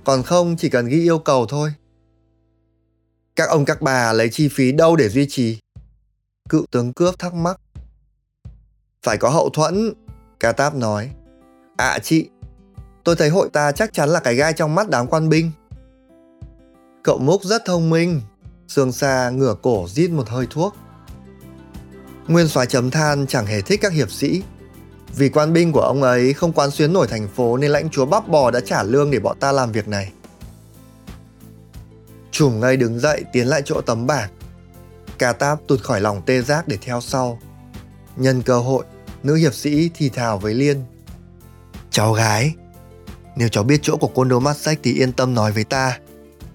còn 0.03 0.23
không 0.23 0.55
chỉ 0.57 0.69
cần 0.69 0.87
ghi 0.87 1.01
yêu 1.01 1.19
cầu 1.19 1.45
thôi. 1.49 1.73
Các 3.35 3.49
ông 3.49 3.65
các 3.65 3.81
bà 3.81 4.13
lấy 4.13 4.29
chi 4.29 4.47
phí 4.47 4.71
đâu 4.71 4.95
để 4.95 5.09
duy 5.09 5.27
trì? 5.29 5.59
Cựu 6.49 6.65
tướng 6.71 6.93
cướp 6.93 7.19
thắc 7.19 7.33
mắc. 7.33 7.59
Phải 9.03 9.17
có 9.17 9.29
hậu 9.29 9.49
thuẫn, 9.49 9.93
Ca 10.39 10.51
Táp 10.51 10.75
nói. 10.75 11.11
À 11.77 11.99
chị, 11.99 12.29
tôi 13.03 13.15
thấy 13.15 13.29
hội 13.29 13.49
ta 13.53 13.71
chắc 13.71 13.93
chắn 13.93 14.09
là 14.09 14.19
cái 14.19 14.35
gai 14.35 14.53
trong 14.53 14.75
mắt 14.75 14.89
đám 14.89 15.07
quan 15.07 15.29
binh. 15.29 15.51
Cậu 17.03 17.17
Múc 17.17 17.43
rất 17.43 17.61
thông 17.65 17.89
minh. 17.89 18.21
Sương 18.67 18.91
Sa 18.91 19.29
ngửa 19.29 19.55
cổ 19.61 19.87
rít 19.87 20.07
một 20.11 20.29
hơi 20.29 20.47
thuốc. 20.49 20.75
Nguyên 22.27 22.47
soái 22.47 22.67
chấm 22.67 22.91
than 22.91 23.27
chẳng 23.27 23.45
hề 23.45 23.61
thích 23.61 23.79
các 23.81 23.93
hiệp 23.93 24.11
sĩ. 24.11 24.43
Vì 25.15 25.29
quan 25.29 25.53
binh 25.53 25.71
của 25.71 25.81
ông 25.81 26.03
ấy 26.03 26.33
không 26.33 26.53
quán 26.53 26.71
xuyến 26.71 26.93
nổi 26.93 27.07
thành 27.07 27.27
phố 27.27 27.57
nên 27.57 27.71
lãnh 27.71 27.89
chúa 27.89 28.05
bắp 28.05 28.27
bò 28.27 28.51
đã 28.51 28.59
trả 28.59 28.83
lương 28.83 29.11
để 29.11 29.19
bọn 29.19 29.39
ta 29.39 29.51
làm 29.51 29.71
việc 29.71 29.87
này 29.87 30.11
chủng 32.35 32.59
ngay 32.59 32.77
đứng 32.77 32.99
dậy 32.99 33.23
tiến 33.31 33.47
lại 33.47 33.61
chỗ 33.65 33.81
tấm 33.81 34.07
bảng. 34.07 34.29
cà 35.17 35.33
táp 35.33 35.59
tụt 35.67 35.81
khỏi 35.81 36.01
lòng 36.01 36.21
tê 36.25 36.41
giác 36.41 36.67
để 36.67 36.77
theo 36.81 37.01
sau. 37.01 37.39
Nhân 38.15 38.41
cơ 38.41 38.59
hội, 38.59 38.85
nữ 39.23 39.35
hiệp 39.35 39.53
sĩ 39.53 39.89
thì 39.95 40.09
thào 40.09 40.37
với 40.37 40.53
Liên. 40.53 40.83
Cháu 41.89 42.13
gái, 42.13 42.55
nếu 43.35 43.47
cháu 43.47 43.63
biết 43.63 43.79
chỗ 43.81 43.97
của 43.97 44.07
côn 44.07 44.29
đồ 44.29 44.39
mắt 44.39 44.57
sách 44.57 44.79
thì 44.83 44.93
yên 44.93 45.11
tâm 45.11 45.33
nói 45.33 45.51
với 45.51 45.63
ta. 45.63 45.99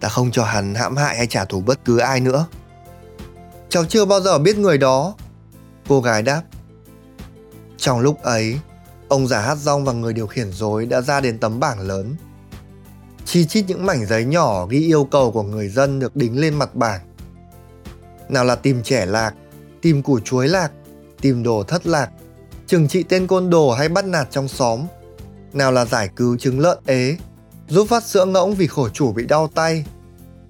Ta 0.01 0.09
không 0.09 0.31
cho 0.31 0.45
hắn 0.45 0.75
hãm 0.75 0.97
hại 0.97 1.17
hay 1.17 1.27
trả 1.27 1.45
thù 1.45 1.61
bất 1.61 1.85
cứ 1.85 1.99
ai 1.99 2.21
nữa. 2.21 2.47
Cháu 3.69 3.85
chưa 3.85 4.05
bao 4.05 4.21
giờ 4.21 4.39
biết 4.39 4.59
người 4.59 4.79
đó. 4.79 5.15
Cô 5.89 6.01
gái 6.01 6.23
đáp. 6.23 6.43
Trong 7.77 8.01
lúc 8.01 8.23
ấy, 8.23 8.59
ông 9.09 9.29
già 9.29 9.41
hát 9.41 9.59
rong 9.59 9.85
và 9.85 9.93
người 9.93 10.13
điều 10.13 10.27
khiển 10.27 10.53
dối 10.53 10.87
đã 10.87 11.01
ra 11.01 11.21
đến 11.21 11.39
tấm 11.39 11.61
bảng 11.61 11.81
lớn 11.81 12.17
chi 13.25 13.47
chít 13.47 13.65
những 13.69 13.87
mảnh 13.87 14.07
giấy 14.07 14.25
nhỏ 14.25 14.67
ghi 14.67 14.79
yêu 14.79 15.05
cầu 15.05 15.33
của 15.33 15.43
người 15.43 15.69
dân 15.69 15.99
được 15.99 16.17
đính 16.17 16.41
lên 16.41 16.55
mặt 16.55 16.75
bảng. 16.75 17.01
Nào 18.29 18.45
là 18.45 18.55
tìm 18.55 18.83
trẻ 18.83 19.07
lạc, 19.07 19.35
tìm 19.83 20.03
củ 20.03 20.21
chuối 20.21 20.49
lạc, 20.49 20.73
tìm 21.21 21.43
đồ 21.43 21.63
thất 21.63 21.87
lạc, 21.87 22.11
trừng 22.67 22.89
trị 22.89 23.03
tên 23.03 23.27
côn 23.27 23.51
đồ 23.51 23.73
hay 23.73 23.89
bắt 23.89 24.05
nạt 24.05 24.29
trong 24.31 24.49
xóm. 24.49 24.81
Nào 25.53 25.73
là 25.73 25.85
giải 25.85 26.09
cứu 26.17 26.37
trứng 26.37 26.61
lợn 26.61 26.79
ế, 26.87 27.17
giúp 27.69 27.87
phát 27.89 28.05
sữa 28.05 28.25
ngỗng 28.25 28.55
vì 28.55 28.67
khổ 28.67 28.89
chủ 28.89 29.13
bị 29.13 29.27
đau 29.27 29.51
tay. 29.55 29.85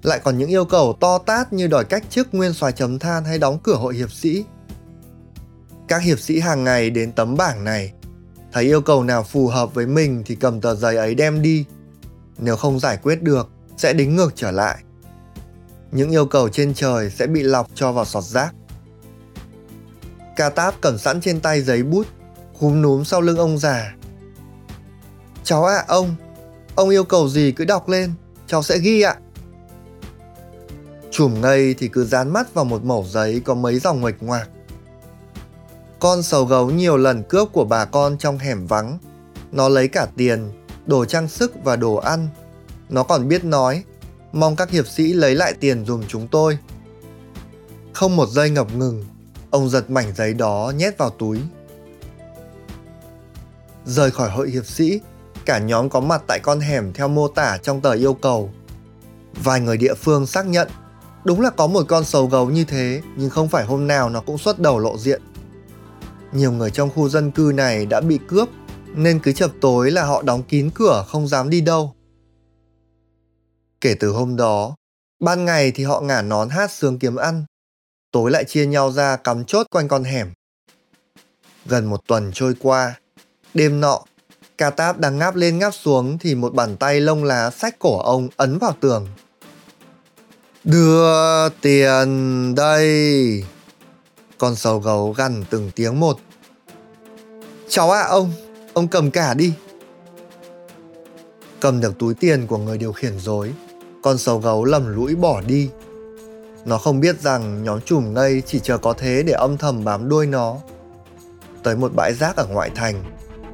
Lại 0.03 0.19
còn 0.23 0.37
những 0.37 0.49
yêu 0.49 0.65
cầu 0.65 0.97
to 0.99 1.17
tát 1.17 1.53
như 1.53 1.67
đòi 1.67 1.85
cách 1.85 2.03
chức 2.09 2.27
nguyên 2.31 2.53
soái 2.53 2.71
chấm 2.71 2.99
than 2.99 3.25
hay 3.25 3.39
đóng 3.39 3.59
cửa 3.63 3.75
hội 3.75 3.95
hiệp 3.95 4.11
sĩ. 4.11 4.45
Các 5.87 6.01
hiệp 6.01 6.19
sĩ 6.19 6.39
hàng 6.39 6.63
ngày 6.63 6.89
đến 6.89 7.11
tấm 7.11 7.37
bảng 7.37 7.63
này, 7.63 7.93
thấy 8.51 8.63
yêu 8.63 8.81
cầu 8.81 9.03
nào 9.03 9.23
phù 9.23 9.47
hợp 9.47 9.73
với 9.73 9.87
mình 9.87 10.23
thì 10.25 10.35
cầm 10.35 10.61
tờ 10.61 10.75
giấy 10.75 10.95
ấy 10.95 11.15
đem 11.15 11.41
đi, 11.41 11.65
nếu 12.37 12.55
không 12.55 12.79
giải 12.79 12.97
quyết 12.97 13.23
được 13.23 13.49
sẽ 13.77 13.93
đính 13.93 14.15
ngược 14.15 14.33
trở 14.35 14.51
lại. 14.51 14.83
Những 15.91 16.11
yêu 16.11 16.25
cầu 16.25 16.49
trên 16.49 16.73
trời 16.73 17.09
sẽ 17.09 17.27
bị 17.27 17.43
lọc 17.43 17.67
cho 17.75 17.91
vào 17.91 18.05
sọt 18.05 18.23
rác. 18.23 18.53
Ca 20.35 20.49
táp 20.49 20.81
cầm 20.81 20.97
sẵn 20.97 21.21
trên 21.21 21.39
tay 21.39 21.61
giấy 21.61 21.83
bút 21.83 22.07
khúm 22.59 22.81
núm 22.81 23.03
sau 23.03 23.21
lưng 23.21 23.37
ông 23.37 23.57
già. 23.57 23.95
Cháu 25.43 25.65
ạ 25.65 25.75
à, 25.75 25.85
ông 25.87 26.15
ông 26.75 26.89
yêu 26.89 27.03
cầu 27.03 27.29
gì 27.29 27.51
cứ 27.51 27.65
đọc 27.65 27.89
lên 27.89 28.13
cháu 28.47 28.63
sẽ 28.63 28.77
ghi 28.77 29.01
ạ. 29.01 29.15
Chùm 31.11 31.41
ngây 31.41 31.73
thì 31.73 31.87
cứ 31.87 32.05
dán 32.05 32.33
mắt 32.33 32.53
vào 32.53 32.65
một 32.65 32.83
mẩu 32.83 33.05
giấy 33.09 33.41
có 33.45 33.53
mấy 33.53 33.79
dòng 33.79 34.01
nguệch 34.01 34.23
ngoạc. 34.23 34.49
Con 35.99 36.23
sầu 36.23 36.45
gấu 36.45 36.69
nhiều 36.69 36.97
lần 36.97 37.23
cướp 37.23 37.47
của 37.51 37.65
bà 37.65 37.85
con 37.85 38.17
trong 38.17 38.37
hẻm 38.37 38.67
vắng. 38.67 38.97
Nó 39.51 39.69
lấy 39.69 39.87
cả 39.87 40.07
tiền 40.17 40.60
đồ 40.85 41.05
trang 41.05 41.27
sức 41.27 41.53
và 41.63 41.75
đồ 41.75 41.95
ăn. 41.95 42.27
Nó 42.89 43.03
còn 43.03 43.27
biết 43.27 43.43
nói, 43.43 43.83
mong 44.31 44.55
các 44.55 44.69
hiệp 44.69 44.87
sĩ 44.87 45.13
lấy 45.13 45.35
lại 45.35 45.53
tiền 45.59 45.85
dùm 45.85 46.03
chúng 46.07 46.27
tôi. 46.27 46.57
Không 47.93 48.15
một 48.15 48.29
giây 48.29 48.49
ngập 48.49 48.75
ngừng, 48.75 49.05
ông 49.49 49.69
giật 49.69 49.89
mảnh 49.89 50.13
giấy 50.15 50.33
đó 50.33 50.73
nhét 50.77 50.97
vào 50.97 51.09
túi. 51.09 51.39
Rời 53.85 54.11
khỏi 54.11 54.29
hội 54.29 54.49
hiệp 54.49 54.65
sĩ, 54.65 54.99
cả 55.45 55.59
nhóm 55.59 55.89
có 55.89 55.99
mặt 55.99 56.23
tại 56.27 56.39
con 56.39 56.59
hẻm 56.59 56.93
theo 56.93 57.07
mô 57.07 57.27
tả 57.27 57.57
trong 57.57 57.81
tờ 57.81 57.91
yêu 57.91 58.13
cầu. 58.13 58.51
Vài 59.43 59.59
người 59.59 59.77
địa 59.77 59.93
phương 59.93 60.25
xác 60.25 60.47
nhận 60.47 60.67
đúng 61.23 61.41
là 61.41 61.49
có 61.49 61.67
một 61.67 61.85
con 61.87 62.03
sầu 62.05 62.27
gấu 62.27 62.49
như 62.49 62.63
thế 62.63 63.01
nhưng 63.15 63.29
không 63.29 63.49
phải 63.49 63.65
hôm 63.65 63.87
nào 63.87 64.09
nó 64.09 64.21
cũng 64.21 64.37
xuất 64.37 64.59
đầu 64.59 64.79
lộ 64.79 64.97
diện. 64.97 65.21
Nhiều 66.33 66.51
người 66.51 66.71
trong 66.71 66.89
khu 66.89 67.09
dân 67.09 67.31
cư 67.31 67.51
này 67.55 67.85
đã 67.85 68.01
bị 68.01 68.19
cướp 68.27 68.49
nên 68.95 69.19
cứ 69.19 69.31
chập 69.31 69.51
tối 69.61 69.91
là 69.91 70.03
họ 70.03 70.21
đóng 70.21 70.43
kín 70.43 70.69
cửa 70.75 71.05
không 71.07 71.27
dám 71.27 71.49
đi 71.49 71.61
đâu. 71.61 71.93
Kể 73.81 73.95
từ 73.99 74.09
hôm 74.09 74.35
đó, 74.35 74.75
ban 75.19 75.45
ngày 75.45 75.71
thì 75.71 75.83
họ 75.83 76.01
ngả 76.01 76.21
nón 76.21 76.49
hát 76.49 76.71
sướng 76.71 76.99
kiếm 76.99 77.15
ăn, 77.15 77.45
tối 78.11 78.31
lại 78.31 78.43
chia 78.43 78.65
nhau 78.65 78.91
ra 78.91 79.15
cắm 79.15 79.45
chốt 79.45 79.67
quanh 79.71 79.87
con 79.87 80.03
hẻm. 80.03 80.27
Gần 81.65 81.85
một 81.85 82.07
tuần 82.07 82.31
trôi 82.33 82.55
qua, 82.59 82.99
đêm 83.53 83.81
nọ, 83.81 84.03
ca 84.57 84.69
táp 84.69 84.99
đang 84.99 85.17
ngáp 85.17 85.35
lên 85.35 85.59
ngáp 85.59 85.73
xuống 85.73 86.17
thì 86.17 86.35
một 86.35 86.53
bàn 86.53 86.77
tay 86.77 87.01
lông 87.01 87.23
lá 87.23 87.49
sách 87.49 87.79
cổ 87.79 87.99
ông 87.99 88.29
ấn 88.37 88.57
vào 88.57 88.75
tường. 88.79 89.07
Đưa 90.63 91.49
tiền 91.49 92.55
đây. 92.55 93.45
Con 94.37 94.55
sầu 94.55 94.79
gấu 94.79 95.11
gằn 95.11 95.43
từng 95.49 95.71
tiếng 95.75 95.99
một. 95.99 96.19
Cháu 97.69 97.91
ạ 97.91 98.01
à, 98.01 98.07
ông, 98.07 98.31
Ông 98.73 98.87
cầm 98.87 99.11
cả 99.11 99.33
đi. 99.33 99.53
Cầm 101.59 101.81
được 101.81 101.99
túi 101.99 102.13
tiền 102.13 102.47
của 102.47 102.57
người 102.57 102.77
điều 102.77 102.91
khiển 102.91 103.19
dối, 103.19 103.53
con 104.03 104.17
sầu 104.17 104.39
gấu 104.39 104.65
lầm 104.65 104.95
lũi 104.95 105.15
bỏ 105.15 105.41
đi. 105.41 105.69
Nó 106.65 106.77
không 106.77 106.99
biết 106.99 107.21
rằng 107.21 107.63
nhóm 107.63 107.81
chùm 107.81 108.13
ngây 108.13 108.41
chỉ 108.45 108.59
chờ 108.59 108.77
có 108.77 108.93
thế 108.93 109.23
để 109.23 109.33
âm 109.33 109.57
thầm 109.57 109.83
bám 109.83 110.09
đuôi 110.09 110.27
nó. 110.27 110.57
Tới 111.63 111.75
một 111.75 111.91
bãi 111.95 112.13
rác 112.13 112.35
ở 112.35 112.45
ngoại 112.45 112.69
thành, 112.75 113.03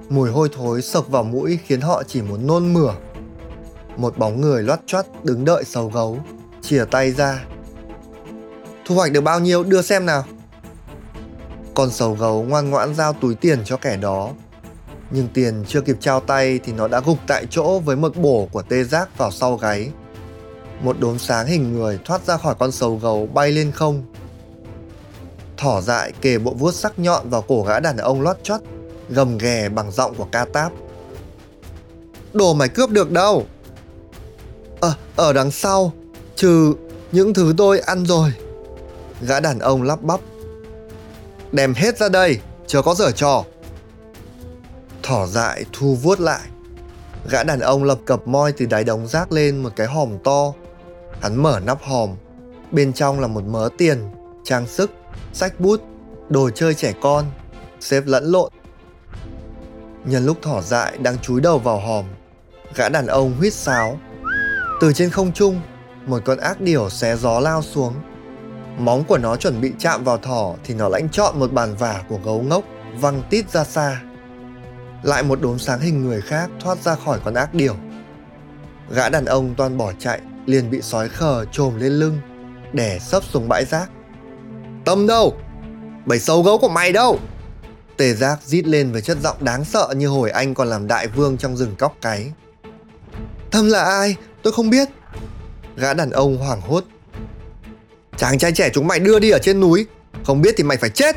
mùi 0.09 0.29
hôi 0.29 0.49
thối 0.55 0.81
sộc 0.81 1.07
vào 1.07 1.23
mũi 1.23 1.59
khiến 1.65 1.81
họ 1.81 2.03
chỉ 2.03 2.21
muốn 2.21 2.47
nôn 2.47 2.73
mửa. 2.73 2.93
Một 3.97 4.17
bóng 4.17 4.41
người 4.41 4.63
loắt 4.63 4.79
choắt 4.85 5.05
đứng 5.23 5.45
đợi 5.45 5.63
sầu 5.63 5.91
gấu, 5.93 6.19
chìa 6.61 6.85
tay 6.91 7.11
ra. 7.11 7.45
Thu 8.85 8.95
hoạch 8.95 9.11
được 9.11 9.21
bao 9.21 9.39
nhiêu 9.39 9.63
đưa 9.63 9.81
xem 9.81 10.05
nào. 10.05 10.23
Con 11.73 11.91
sầu 11.91 12.13
gấu 12.13 12.43
ngoan 12.43 12.69
ngoãn 12.69 12.95
giao 12.95 13.13
túi 13.13 13.35
tiền 13.35 13.59
cho 13.65 13.77
kẻ 13.77 13.97
đó. 13.97 14.29
Nhưng 15.11 15.27
tiền 15.33 15.63
chưa 15.67 15.81
kịp 15.81 15.97
trao 15.99 16.19
tay 16.19 16.59
thì 16.63 16.73
nó 16.73 16.87
đã 16.87 17.01
gục 17.05 17.17
tại 17.27 17.45
chỗ 17.49 17.79
với 17.79 17.95
một 17.95 18.15
bổ 18.15 18.47
của 18.51 18.61
tê 18.61 18.83
giác 18.83 19.17
vào 19.17 19.31
sau 19.31 19.55
gáy. 19.55 19.89
Một 20.81 20.99
đốm 20.99 21.19
sáng 21.19 21.47
hình 21.47 21.73
người 21.73 21.99
thoát 22.05 22.25
ra 22.25 22.37
khỏi 22.37 22.55
con 22.59 22.71
sầu 22.71 22.95
gấu 22.95 23.27
bay 23.33 23.51
lên 23.51 23.71
không. 23.71 24.03
Thỏ 25.57 25.81
dại 25.81 26.11
kề 26.21 26.37
bộ 26.37 26.53
vuốt 26.53 26.71
sắc 26.71 26.99
nhọn 26.99 27.29
vào 27.29 27.41
cổ 27.41 27.63
gã 27.63 27.79
đàn 27.79 27.97
ông 27.97 28.21
lót 28.21 28.43
chót, 28.43 28.61
gầm 29.09 29.37
ghè 29.37 29.69
bằng 29.69 29.91
giọng 29.91 30.15
của 30.15 30.27
ca 30.31 30.45
táp. 30.45 30.71
Đồ 32.33 32.53
mày 32.53 32.69
cướp 32.69 32.89
được 32.89 33.11
đâu? 33.11 33.45
Ờ, 34.79 34.93
ở 35.15 35.33
đằng 35.33 35.51
sau, 35.51 35.93
trừ 36.35 36.73
những 37.11 37.33
thứ 37.33 37.53
tôi 37.57 37.79
ăn 37.79 38.05
rồi. 38.05 38.33
Gã 39.21 39.39
đàn 39.39 39.59
ông 39.59 39.83
lắp 39.83 40.01
bắp. 40.01 40.19
Đem 41.51 41.73
hết 41.73 41.97
ra 41.97 42.09
đây, 42.09 42.39
chưa 42.67 42.81
có 42.81 42.95
dở 42.95 43.11
trò. 43.11 43.43
Thỏ 45.07 45.27
dại 45.27 45.65
thu 45.73 45.95
vuốt 45.95 46.19
lại. 46.19 46.41
Gã 47.29 47.43
đàn 47.43 47.59
ông 47.59 47.83
lập 47.83 47.99
cập 48.05 48.27
moi 48.27 48.51
từ 48.51 48.65
đáy 48.65 48.83
đống 48.83 49.07
rác 49.07 49.31
lên 49.31 49.63
một 49.63 49.69
cái 49.75 49.87
hòm 49.87 50.17
to. 50.23 50.53
Hắn 51.21 51.35
mở 51.35 51.59
nắp 51.65 51.81
hòm. 51.83 52.09
Bên 52.71 52.93
trong 52.93 53.19
là 53.19 53.27
một 53.27 53.43
mớ 53.43 53.69
tiền, 53.77 53.97
trang 54.43 54.67
sức, 54.67 54.91
sách 55.33 55.59
bút, 55.59 55.81
đồ 56.29 56.49
chơi 56.49 56.73
trẻ 56.73 56.93
con, 57.01 57.25
xếp 57.79 58.03
lẫn 58.05 58.25
lộn. 58.25 58.51
Nhân 60.05 60.25
lúc 60.25 60.37
thỏ 60.41 60.61
dại 60.61 60.97
đang 60.97 61.17
chúi 61.17 61.41
đầu 61.41 61.59
vào 61.59 61.79
hòm, 61.79 62.05
gã 62.75 62.89
đàn 62.89 63.07
ông 63.07 63.33
huýt 63.37 63.53
sáo. 63.53 63.99
Từ 64.81 64.93
trên 64.93 65.09
không 65.09 65.33
trung, 65.33 65.61
một 66.05 66.19
con 66.25 66.37
ác 66.37 66.61
điểu 66.61 66.89
xé 66.89 67.15
gió 67.15 67.39
lao 67.39 67.61
xuống. 67.61 67.93
Móng 68.77 69.03
của 69.03 69.17
nó 69.17 69.35
chuẩn 69.35 69.61
bị 69.61 69.71
chạm 69.79 70.03
vào 70.03 70.17
thỏ 70.17 70.55
thì 70.63 70.73
nó 70.73 70.89
lãnh 70.89 71.09
chọn 71.09 71.39
một 71.39 71.53
bàn 71.53 71.75
vả 71.75 72.03
của 72.09 72.19
gấu 72.25 72.41
ngốc 72.41 72.63
văng 72.99 73.23
tít 73.29 73.49
ra 73.49 73.63
xa. 73.63 74.01
Lại 75.03 75.23
một 75.23 75.41
đốm 75.41 75.59
sáng 75.59 75.79
hình 75.79 76.05
người 76.05 76.21
khác 76.21 76.49
thoát 76.59 76.77
ra 76.77 76.95
khỏi 76.95 77.19
con 77.25 77.33
ác 77.33 77.53
điểu. 77.53 77.75
Gã 78.89 79.09
đàn 79.09 79.25
ông 79.25 79.55
toàn 79.57 79.77
bỏ 79.77 79.91
chạy 79.99 80.21
liền 80.45 80.69
bị 80.69 80.81
sói 80.81 81.09
khờ 81.09 81.45
trồm 81.51 81.79
lên 81.79 81.91
lưng, 81.91 82.19
đè 82.73 82.99
sấp 82.99 83.23
xuống 83.23 83.49
bãi 83.49 83.65
rác. 83.65 83.89
Tâm 84.85 85.07
đâu? 85.07 85.37
Bầy 86.05 86.19
sâu 86.19 86.43
gấu 86.43 86.57
của 86.57 86.69
mày 86.69 86.91
đâu? 86.91 87.19
Tề 87.97 88.13
giác 88.13 88.39
rít 88.43 88.67
lên 88.67 88.91
với 88.91 89.01
chất 89.01 89.17
giọng 89.21 89.37
đáng 89.39 89.65
sợ 89.65 89.93
như 89.97 90.07
hồi 90.07 90.29
anh 90.29 90.53
còn 90.53 90.67
làm 90.67 90.87
đại 90.87 91.07
vương 91.07 91.37
trong 91.37 91.57
rừng 91.57 91.75
cóc 91.75 91.95
cái. 92.01 92.31
Tâm 93.51 93.67
là 93.69 93.83
ai? 93.83 94.15
Tôi 94.43 94.53
không 94.53 94.69
biết. 94.69 94.89
Gã 95.75 95.93
đàn 95.93 96.09
ông 96.09 96.37
hoảng 96.37 96.61
hốt. 96.61 96.83
Chàng 98.17 98.37
trai 98.37 98.51
trẻ 98.51 98.69
chúng 98.73 98.87
mày 98.87 98.99
đưa 98.99 99.19
đi 99.19 99.29
ở 99.29 99.39
trên 99.39 99.59
núi. 99.59 99.85
Không 100.25 100.41
biết 100.41 100.53
thì 100.57 100.63
mày 100.63 100.77
phải 100.77 100.89
chết. 100.89 101.15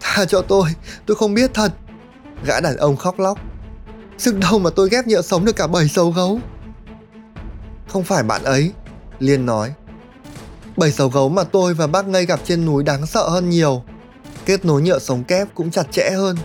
Tha 0.00 0.24
cho 0.24 0.42
tôi, 0.42 0.70
tôi 1.06 1.16
không 1.16 1.34
biết 1.34 1.50
thật. 1.54 1.72
Gã 2.44 2.60
đàn 2.60 2.76
ông 2.76 2.96
khóc 2.96 3.18
lóc. 3.18 3.38
Sức 4.18 4.38
đâu 4.38 4.58
mà 4.58 4.70
tôi 4.70 4.88
ghép 4.88 5.06
nhựa 5.06 5.22
sống 5.22 5.44
được 5.44 5.56
cả 5.56 5.66
bầy 5.66 5.88
sầu 5.88 6.10
gấu. 6.10 6.40
Không 7.88 8.04
phải 8.04 8.22
bạn 8.22 8.44
ấy, 8.44 8.72
Liên 9.18 9.46
nói. 9.46 9.74
Bầy 10.76 10.92
sầu 10.92 11.08
gấu 11.08 11.28
mà 11.28 11.44
tôi 11.44 11.74
và 11.74 11.86
bác 11.86 12.06
ngây 12.08 12.26
gặp 12.26 12.40
trên 12.44 12.66
núi 12.66 12.84
đáng 12.84 13.06
sợ 13.06 13.28
hơn 13.28 13.50
nhiều. 13.50 13.82
Kết 14.46 14.64
nối 14.64 14.82
nhựa 14.82 14.98
sống 14.98 15.24
kép 15.24 15.48
cũng 15.54 15.70
chặt 15.70 15.92
chẽ 15.92 16.10
hơn. 16.10 16.36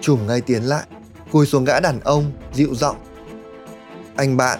Chùm 0.00 0.26
ngay 0.26 0.40
tiến 0.40 0.62
lại, 0.62 0.86
cúi 1.32 1.46
xuống 1.46 1.64
gã 1.64 1.80
đàn 1.80 2.00
ông, 2.00 2.32
dịu 2.54 2.74
giọng. 2.74 2.96
Anh 4.16 4.36
bạn, 4.36 4.58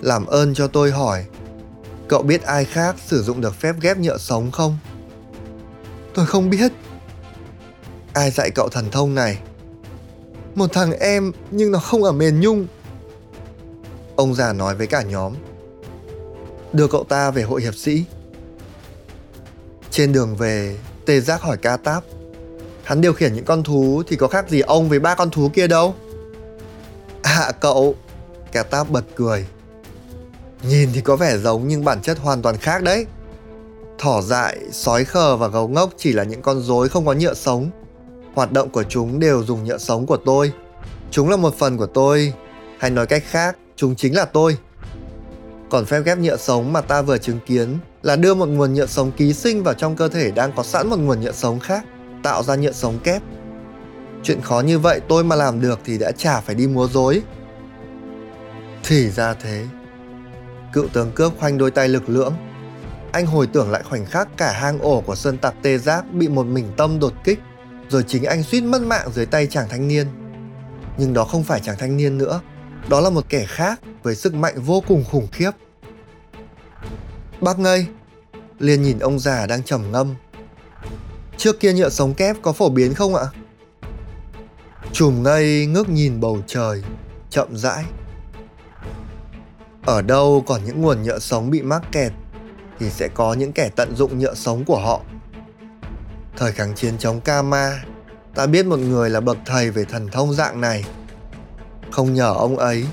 làm 0.00 0.26
ơn 0.26 0.54
cho 0.54 0.66
tôi 0.66 0.90
hỏi, 0.90 1.24
cậu 2.08 2.22
biết 2.22 2.42
ai 2.42 2.64
khác 2.64 2.96
sử 3.06 3.22
dụng 3.22 3.40
được 3.40 3.54
phép 3.54 3.74
ghép 3.80 3.98
nhựa 3.98 4.18
sống 4.18 4.50
không? 4.50 4.78
Tôi 6.14 6.26
không 6.26 6.50
biết. 6.50 6.72
Ai 8.14 8.30
dạy 8.30 8.50
cậu 8.50 8.68
thần 8.68 8.90
thông 8.90 9.14
này? 9.14 9.38
Một 10.54 10.72
thằng 10.72 10.92
em 10.92 11.32
nhưng 11.50 11.72
nó 11.72 11.78
không 11.78 12.02
ở 12.02 12.12
mền 12.12 12.40
nhung. 12.40 12.66
Ông 14.16 14.34
già 14.34 14.52
nói 14.52 14.74
với 14.74 14.86
cả 14.86 15.02
nhóm 15.02 15.34
đưa 16.74 16.88
cậu 16.88 17.04
ta 17.04 17.30
về 17.30 17.42
hội 17.42 17.62
hiệp 17.62 17.74
sĩ. 17.74 18.04
Trên 19.90 20.12
đường 20.12 20.36
về, 20.36 20.76
Tê 21.06 21.20
Giác 21.20 21.42
hỏi 21.42 21.56
ca 21.56 21.76
táp. 21.76 22.04
Hắn 22.84 23.00
điều 23.00 23.12
khiển 23.12 23.34
những 23.34 23.44
con 23.44 23.62
thú 23.62 24.02
thì 24.06 24.16
có 24.16 24.28
khác 24.28 24.50
gì 24.50 24.60
ông 24.60 24.88
với 24.88 24.98
ba 24.98 25.14
con 25.14 25.30
thú 25.30 25.50
kia 25.54 25.66
đâu? 25.66 25.94
À 27.22 27.52
cậu, 27.60 27.94
ca 28.52 28.62
táp 28.62 28.90
bật 28.90 29.04
cười. 29.14 29.46
Nhìn 30.62 30.88
thì 30.94 31.00
có 31.00 31.16
vẻ 31.16 31.38
giống 31.38 31.68
nhưng 31.68 31.84
bản 31.84 32.02
chất 32.02 32.18
hoàn 32.18 32.42
toàn 32.42 32.56
khác 32.56 32.82
đấy. 32.82 33.06
Thỏ 33.98 34.22
dại, 34.22 34.58
sói 34.72 35.04
khờ 35.04 35.36
và 35.36 35.48
gấu 35.48 35.68
ngốc 35.68 35.90
chỉ 35.96 36.12
là 36.12 36.24
những 36.24 36.42
con 36.42 36.60
rối 36.60 36.88
không 36.88 37.06
có 37.06 37.12
nhựa 37.12 37.34
sống. 37.34 37.70
Hoạt 38.34 38.52
động 38.52 38.70
của 38.70 38.82
chúng 38.82 39.20
đều 39.20 39.44
dùng 39.44 39.64
nhựa 39.64 39.78
sống 39.78 40.06
của 40.06 40.16
tôi. 40.16 40.52
Chúng 41.10 41.28
là 41.28 41.36
một 41.36 41.54
phần 41.58 41.76
của 41.76 41.86
tôi. 41.86 42.32
Hay 42.78 42.90
nói 42.90 43.06
cách 43.06 43.22
khác, 43.26 43.56
chúng 43.76 43.94
chính 43.94 44.16
là 44.16 44.24
tôi. 44.24 44.56
Còn 45.70 45.84
phép 45.84 46.00
ghép 46.04 46.18
nhựa 46.18 46.36
sống 46.36 46.72
mà 46.72 46.80
ta 46.80 47.02
vừa 47.02 47.18
chứng 47.18 47.38
kiến 47.46 47.78
là 48.02 48.16
đưa 48.16 48.34
một 48.34 48.46
nguồn 48.46 48.74
nhựa 48.74 48.86
sống 48.86 49.12
ký 49.12 49.32
sinh 49.32 49.62
vào 49.62 49.74
trong 49.74 49.96
cơ 49.96 50.08
thể 50.08 50.30
đang 50.30 50.52
có 50.56 50.62
sẵn 50.62 50.88
một 50.88 50.98
nguồn 50.98 51.20
nhựa 51.20 51.32
sống 51.32 51.60
khác, 51.60 51.84
tạo 52.22 52.42
ra 52.42 52.54
nhựa 52.54 52.72
sống 52.72 52.98
kép. 53.04 53.22
Chuyện 54.22 54.40
khó 54.40 54.60
như 54.60 54.78
vậy 54.78 55.00
tôi 55.08 55.24
mà 55.24 55.36
làm 55.36 55.60
được 55.60 55.80
thì 55.84 55.98
đã 55.98 56.12
chả 56.12 56.40
phải 56.40 56.54
đi 56.54 56.66
múa 56.66 56.88
dối. 56.88 57.22
Thì 58.84 59.10
ra 59.10 59.34
thế. 59.34 59.66
Cựu 60.72 60.88
tướng 60.92 61.10
cướp 61.14 61.32
khoanh 61.38 61.58
đôi 61.58 61.70
tay 61.70 61.88
lực 61.88 62.08
lưỡng. 62.08 62.34
Anh 63.12 63.26
hồi 63.26 63.46
tưởng 63.46 63.70
lại 63.70 63.82
khoảnh 63.82 64.06
khắc 64.06 64.28
cả 64.36 64.52
hang 64.52 64.78
ổ 64.78 65.00
của 65.00 65.14
sơn 65.14 65.38
tặc 65.38 65.54
tê 65.62 65.78
giác 65.78 66.12
bị 66.12 66.28
một 66.28 66.46
mình 66.46 66.72
tâm 66.76 66.98
đột 67.00 67.12
kích, 67.24 67.38
rồi 67.88 68.04
chính 68.06 68.24
anh 68.24 68.42
suýt 68.42 68.60
mất 68.60 68.82
mạng 68.82 69.10
dưới 69.14 69.26
tay 69.26 69.46
chàng 69.46 69.68
thanh 69.68 69.88
niên. 69.88 70.06
Nhưng 70.98 71.14
đó 71.14 71.24
không 71.24 71.44
phải 71.44 71.60
chàng 71.60 71.76
thanh 71.78 71.96
niên 71.96 72.18
nữa, 72.18 72.40
đó 72.88 73.00
là 73.00 73.10
một 73.10 73.24
kẻ 73.28 73.44
khác 73.48 73.80
với 74.02 74.14
sức 74.14 74.34
mạnh 74.34 74.54
vô 74.56 74.82
cùng 74.88 75.04
khủng 75.10 75.28
khiếp. 75.32 75.50
Bác 77.40 77.58
ngây, 77.58 77.86
liền 78.58 78.82
nhìn 78.82 78.98
ông 78.98 79.18
già 79.18 79.46
đang 79.46 79.62
trầm 79.62 79.92
ngâm. 79.92 80.14
Trước 81.36 81.60
kia 81.60 81.72
nhựa 81.72 81.88
sống 81.88 82.14
kép 82.14 82.36
có 82.42 82.52
phổ 82.52 82.68
biến 82.68 82.94
không 82.94 83.14
ạ? 83.14 83.24
Chùm 84.92 85.22
ngây 85.22 85.66
ngước 85.66 85.88
nhìn 85.88 86.20
bầu 86.20 86.38
trời, 86.46 86.82
chậm 87.30 87.56
rãi. 87.56 87.84
Ở 89.86 90.02
đâu 90.02 90.44
còn 90.46 90.64
những 90.64 90.82
nguồn 90.82 91.02
nhựa 91.02 91.18
sống 91.18 91.50
bị 91.50 91.62
mắc 91.62 91.82
kẹt 91.92 92.12
thì 92.78 92.90
sẽ 92.90 93.08
có 93.14 93.34
những 93.34 93.52
kẻ 93.52 93.70
tận 93.76 93.96
dụng 93.96 94.18
nhựa 94.18 94.34
sống 94.34 94.64
của 94.64 94.78
họ. 94.78 95.00
Thời 96.36 96.52
kháng 96.52 96.74
chiến 96.74 96.98
chống 96.98 97.20
Kama, 97.20 97.82
ta 98.34 98.46
biết 98.46 98.66
một 98.66 98.78
người 98.78 99.10
là 99.10 99.20
bậc 99.20 99.36
thầy 99.46 99.70
về 99.70 99.84
thần 99.84 100.08
thông 100.08 100.32
dạng 100.32 100.60
này. 100.60 100.84
Không 101.90 102.14
nhờ 102.14 102.32
ông 102.32 102.56
ấy, 102.56 102.86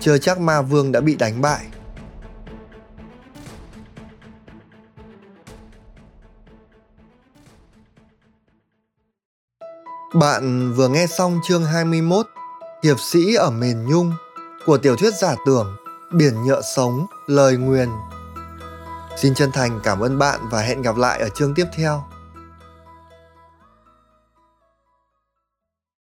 chưa 0.00 0.18
chắc 0.18 0.40
ma 0.40 0.62
vương 0.62 0.92
đã 0.92 1.00
bị 1.00 1.16
đánh 1.16 1.40
bại. 1.40 1.66
Bạn 10.14 10.72
vừa 10.72 10.88
nghe 10.88 11.06
xong 11.06 11.40
chương 11.44 11.64
21 11.64 12.26
Hiệp 12.82 13.00
sĩ 13.00 13.34
ở 13.34 13.50
miền 13.50 13.88
Nhung 13.88 14.12
của 14.66 14.78
tiểu 14.78 14.96
thuyết 14.96 15.14
giả 15.14 15.34
tưởng 15.46 15.76
Biển 16.12 16.44
nhựa 16.44 16.60
sống, 16.62 17.06
lời 17.26 17.56
nguyền. 17.56 17.88
Xin 19.16 19.34
chân 19.34 19.52
thành 19.52 19.80
cảm 19.84 20.00
ơn 20.00 20.18
bạn 20.18 20.40
và 20.50 20.60
hẹn 20.60 20.82
gặp 20.82 20.96
lại 20.96 21.20
ở 21.20 21.28
chương 21.28 21.54
tiếp 21.54 21.66
theo. 21.76 22.04